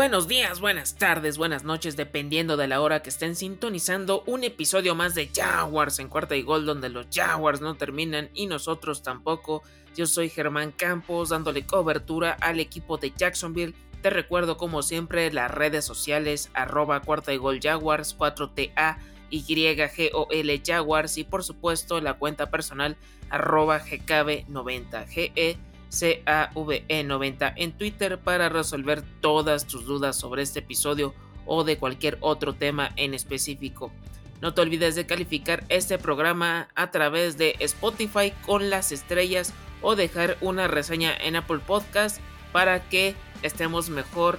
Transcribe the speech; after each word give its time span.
Buenos 0.00 0.28
días, 0.28 0.60
buenas 0.60 0.94
tardes, 0.94 1.36
buenas 1.36 1.62
noches, 1.62 1.94
dependiendo 1.94 2.56
de 2.56 2.66
la 2.66 2.80
hora 2.80 3.02
que 3.02 3.10
estén 3.10 3.36
sintonizando 3.36 4.22
un 4.24 4.44
episodio 4.44 4.94
más 4.94 5.14
de 5.14 5.28
Jaguars 5.28 5.98
en 5.98 6.08
cuarta 6.08 6.36
y 6.36 6.42
gol, 6.42 6.64
donde 6.64 6.88
los 6.88 7.08
Jaguars 7.12 7.60
no 7.60 7.74
terminan 7.74 8.30
y 8.32 8.46
nosotros 8.46 9.02
tampoco. 9.02 9.62
Yo 9.94 10.06
soy 10.06 10.30
Germán 10.30 10.72
Campos, 10.72 11.28
dándole 11.28 11.66
cobertura 11.66 12.32
al 12.40 12.60
equipo 12.60 12.96
de 12.96 13.12
Jacksonville. 13.14 13.74
Te 14.00 14.08
recuerdo, 14.08 14.56
como 14.56 14.80
siempre, 14.80 15.30
las 15.34 15.50
redes 15.50 15.84
sociales, 15.84 16.48
arroba 16.54 17.02
cuarta 17.02 17.34
y 17.34 17.36
gol 17.36 17.60
Jaguars, 17.62 18.16
4TA, 18.16 18.96
YGOL 19.28 20.62
Jaguars 20.64 21.18
y 21.18 21.24
por 21.24 21.44
supuesto 21.44 22.00
la 22.00 22.14
cuenta 22.14 22.50
personal, 22.50 22.96
arroba 23.28 23.84
GKB90, 23.84 25.06
GE 25.08 25.58
CAVE90 25.90 27.52
en 27.56 27.72
Twitter 27.72 28.18
para 28.18 28.48
resolver 28.48 29.02
todas 29.20 29.66
tus 29.66 29.84
dudas 29.84 30.16
sobre 30.16 30.42
este 30.42 30.60
episodio 30.60 31.14
o 31.46 31.64
de 31.64 31.78
cualquier 31.78 32.16
otro 32.20 32.54
tema 32.54 32.90
en 32.96 33.14
específico. 33.14 33.92
No 34.40 34.54
te 34.54 34.62
olvides 34.62 34.94
de 34.94 35.06
calificar 35.06 35.64
este 35.68 35.98
programa 35.98 36.68
a 36.74 36.90
través 36.90 37.36
de 37.36 37.56
Spotify 37.58 38.32
con 38.46 38.70
las 38.70 38.92
estrellas 38.92 39.52
o 39.82 39.96
dejar 39.96 40.38
una 40.40 40.68
reseña 40.68 41.14
en 41.14 41.36
Apple 41.36 41.60
Podcast 41.66 42.20
para 42.52 42.88
que 42.88 43.14
estemos 43.42 43.90
mejor 43.90 44.38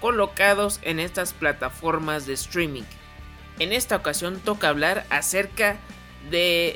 colocados 0.00 0.80
en 0.82 0.98
estas 1.00 1.34
plataformas 1.34 2.26
de 2.26 2.32
streaming. 2.34 2.84
En 3.58 3.72
esta 3.72 3.96
ocasión 3.96 4.40
toca 4.40 4.68
hablar 4.68 5.04
acerca 5.10 5.76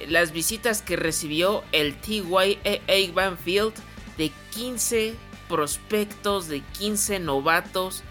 las 0.08 0.32
visitas 0.32 0.82
que 0.82 0.96
recibió 0.96 1.62
el 1.72 1.94
TYA 1.96 3.12
Banfield 3.12 3.74
de 4.16 4.32
15 4.52 5.14
prospectos, 5.48 6.48
de 6.48 6.60
15 6.78 7.20
novatos 7.20 8.02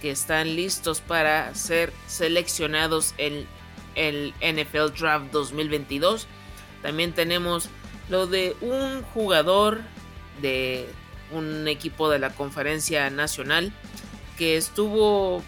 que 0.00 0.10
están 0.10 0.56
listos 0.56 1.00
para 1.00 1.54
ser 1.54 1.92
seleccionados 2.06 3.14
en 3.18 3.46
el 3.94 4.34
NFL 4.40 4.98
Draft 4.98 5.30
2022. 5.32 6.26
También 6.82 7.12
tenemos 7.12 7.68
lo 8.08 8.26
de 8.26 8.56
un 8.60 9.02
jugador 9.02 9.80
de 10.40 10.88
un 11.30 11.66
equipo 11.68 12.10
de 12.10 12.18
la 12.18 12.30
conferencia 12.30 13.08
nacional 13.10 13.72
que 14.36 14.56
estuvo 14.56 15.42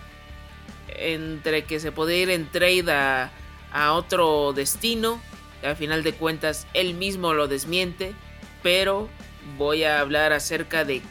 entre 0.88 1.64
que 1.64 1.80
se 1.80 1.92
podía 1.92 2.22
ir 2.22 2.30
en 2.30 2.48
trade 2.50 2.90
a 2.90 3.92
otro 3.92 4.52
destino 4.52 5.20
al 5.64 5.76
final 5.76 6.02
de 6.02 6.12
cuentas 6.12 6.66
él 6.74 6.94
mismo 6.94 7.34
lo 7.34 7.48
desmiente, 7.48 8.14
pero 8.62 9.08
voy 9.58 9.84
a 9.84 10.00
hablar 10.00 10.32
acerca 10.32 10.84
de 10.84 11.02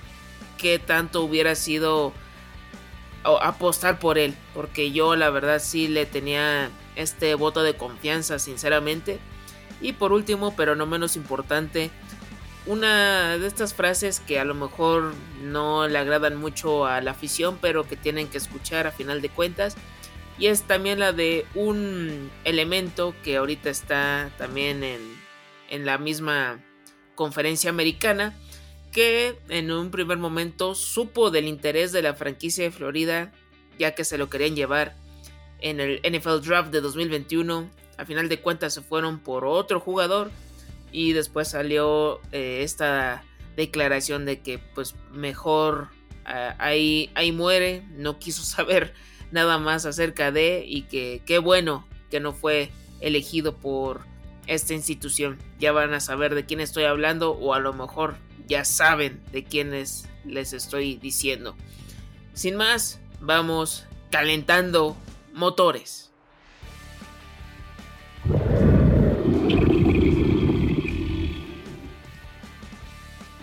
qué 0.58 0.80
tanto 0.80 1.22
hubiera 1.22 1.56
sido 1.56 2.14
apostar 3.24 4.00
por 4.00 4.18
él, 4.18 4.36
porque 4.54 4.92
yo 4.92 5.16
la 5.16 5.30
verdad 5.30 5.62
sí 5.64 5.88
le 5.88 6.06
tenía 6.06 6.70
este 6.96 7.36
voto 7.36 7.64
de 7.64 7.76
confianza, 7.76 8.40
sinceramente. 8.40 9.20
Y 9.82 9.94
por 9.94 10.12
último, 10.12 10.56
pero 10.56 10.76
no 10.76 10.86
menos 10.86 11.16
importante, 11.16 11.90
una 12.66 13.38
de 13.38 13.48
estas 13.48 13.74
frases 13.74 14.22
que 14.22 14.40
a 14.40 14.46
lo 14.46 14.54
mejor 14.54 15.14
no 15.42 15.88
le 15.88 15.98
agradan 15.98 16.38
mucho 16.38 16.86
a 16.86 17.02
la 17.02 17.12
afición, 17.12 17.58
pero 17.62 17.86
que 17.86 17.98
tienen 17.98 18.28
que 18.28 18.38
escuchar 18.38 18.88
a 18.88 18.92
final 18.92 19.22
de 19.22 19.30
cuentas, 19.30 19.76
y 20.44 20.48
es 20.48 20.64
también 20.64 21.00
la 21.00 21.14
de 21.14 21.46
un 21.56 22.30
elemento 22.44 23.16
que 23.24 23.38
ahorita 23.38 23.70
está 23.70 24.30
también 24.38 24.84
en, 24.84 25.00
en 25.70 25.86
la 25.86 25.98
misma 25.98 26.62
conferencia 27.16 27.70
americana 27.70 28.38
que 28.92 29.40
en 29.48 29.72
un 29.72 29.90
primer 29.90 30.18
momento 30.18 30.76
supo 30.76 31.32
del 31.32 31.48
interés 31.48 31.94
de 31.94 32.02
la 32.02 32.14
franquicia 32.14 32.66
de 32.66 32.72
Florida 32.72 33.32
ya 33.80 33.96
que 33.96 34.04
se 34.04 34.18
lo 34.18 34.30
querían 34.30 34.54
llevar 34.54 34.98
en 35.62 35.80
el 35.80 36.02
NFL 36.02 36.42
Draft 36.46 36.72
de 36.72 36.82
2021. 36.82 37.70
A 37.98 38.04
final 38.04 38.28
de 38.28 38.42
cuentas 38.42 38.74
se 38.74 38.82
fueron 38.82 39.20
por 39.20 39.46
otro 39.46 39.80
jugador 39.80 40.30
y 40.92 41.14
después 41.14 41.48
salió 41.48 42.20
eh, 42.34 42.64
esta 42.64 43.24
declaración 43.56 44.26
de 44.26 44.42
que 44.42 44.60
pues 44.60 44.94
mejor 45.10 45.88
ah, 46.26 46.54
ahí, 46.60 47.12
ahí 47.16 47.32
muere, 47.32 47.86
no 47.96 48.20
quiso 48.20 48.44
saber 48.44 48.94
nada 49.34 49.58
más 49.58 49.86
acerca 49.86 50.32
de 50.32 50.64
y 50.66 50.84
que 50.84 51.22
qué 51.26 51.40
bueno 51.40 51.86
que 52.10 52.20
no 52.20 52.32
fue 52.32 52.72
elegido 53.02 53.58
por 53.58 54.02
esta 54.48 54.74
institución. 54.74 55.40
Ya 55.60 55.72
van 55.72 55.94
a 55.94 56.00
saber 56.00 56.36
de 56.36 56.46
quién 56.46 56.62
estoy 56.62 56.86
hablando 56.86 57.32
o 57.32 57.54
a 57.54 57.60
lo 57.60 57.74
mejor 57.74 58.16
ya 58.48 58.64
saben 58.64 59.22
de 59.32 59.44
quiénes 59.44 60.08
les 60.24 60.54
estoy 60.54 60.98
diciendo. 60.98 61.56
Sin 62.34 62.56
más, 62.56 63.00
vamos 63.20 63.86
calentando 64.12 64.96
motores. 65.34 66.03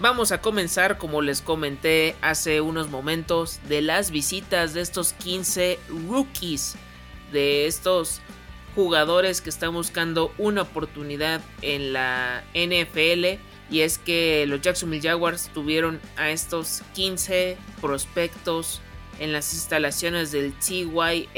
Vamos 0.01 0.33
a 0.33 0.41
comenzar, 0.41 0.97
como 0.97 1.21
les 1.21 1.43
comenté 1.43 2.17
hace 2.23 2.63
unos 2.63 2.89
momentos, 2.89 3.61
de 3.69 3.83
las 3.83 4.11
visitas 4.11 4.73
de 4.73 4.81
estos 4.81 5.13
15 5.13 5.79
rookies, 6.09 6.77
de 7.33 7.67
estos 7.67 8.23
jugadores 8.75 9.43
que 9.43 9.51
están 9.51 9.75
buscando 9.75 10.33
una 10.39 10.63
oportunidad 10.63 11.43
en 11.61 11.93
la 11.93 12.43
NFL. 12.55 13.39
Y 13.71 13.81
es 13.83 13.99
que 13.99 14.47
los 14.47 14.63
Jacksonville 14.63 15.07
Jaguars 15.07 15.51
tuvieron 15.53 16.01
a 16.17 16.31
estos 16.31 16.83
15 16.95 17.59
prospectos 17.83 18.81
en 19.19 19.35
las 19.35 19.53
instalaciones 19.53 20.33
del 20.33 20.55
TYA 20.55 21.29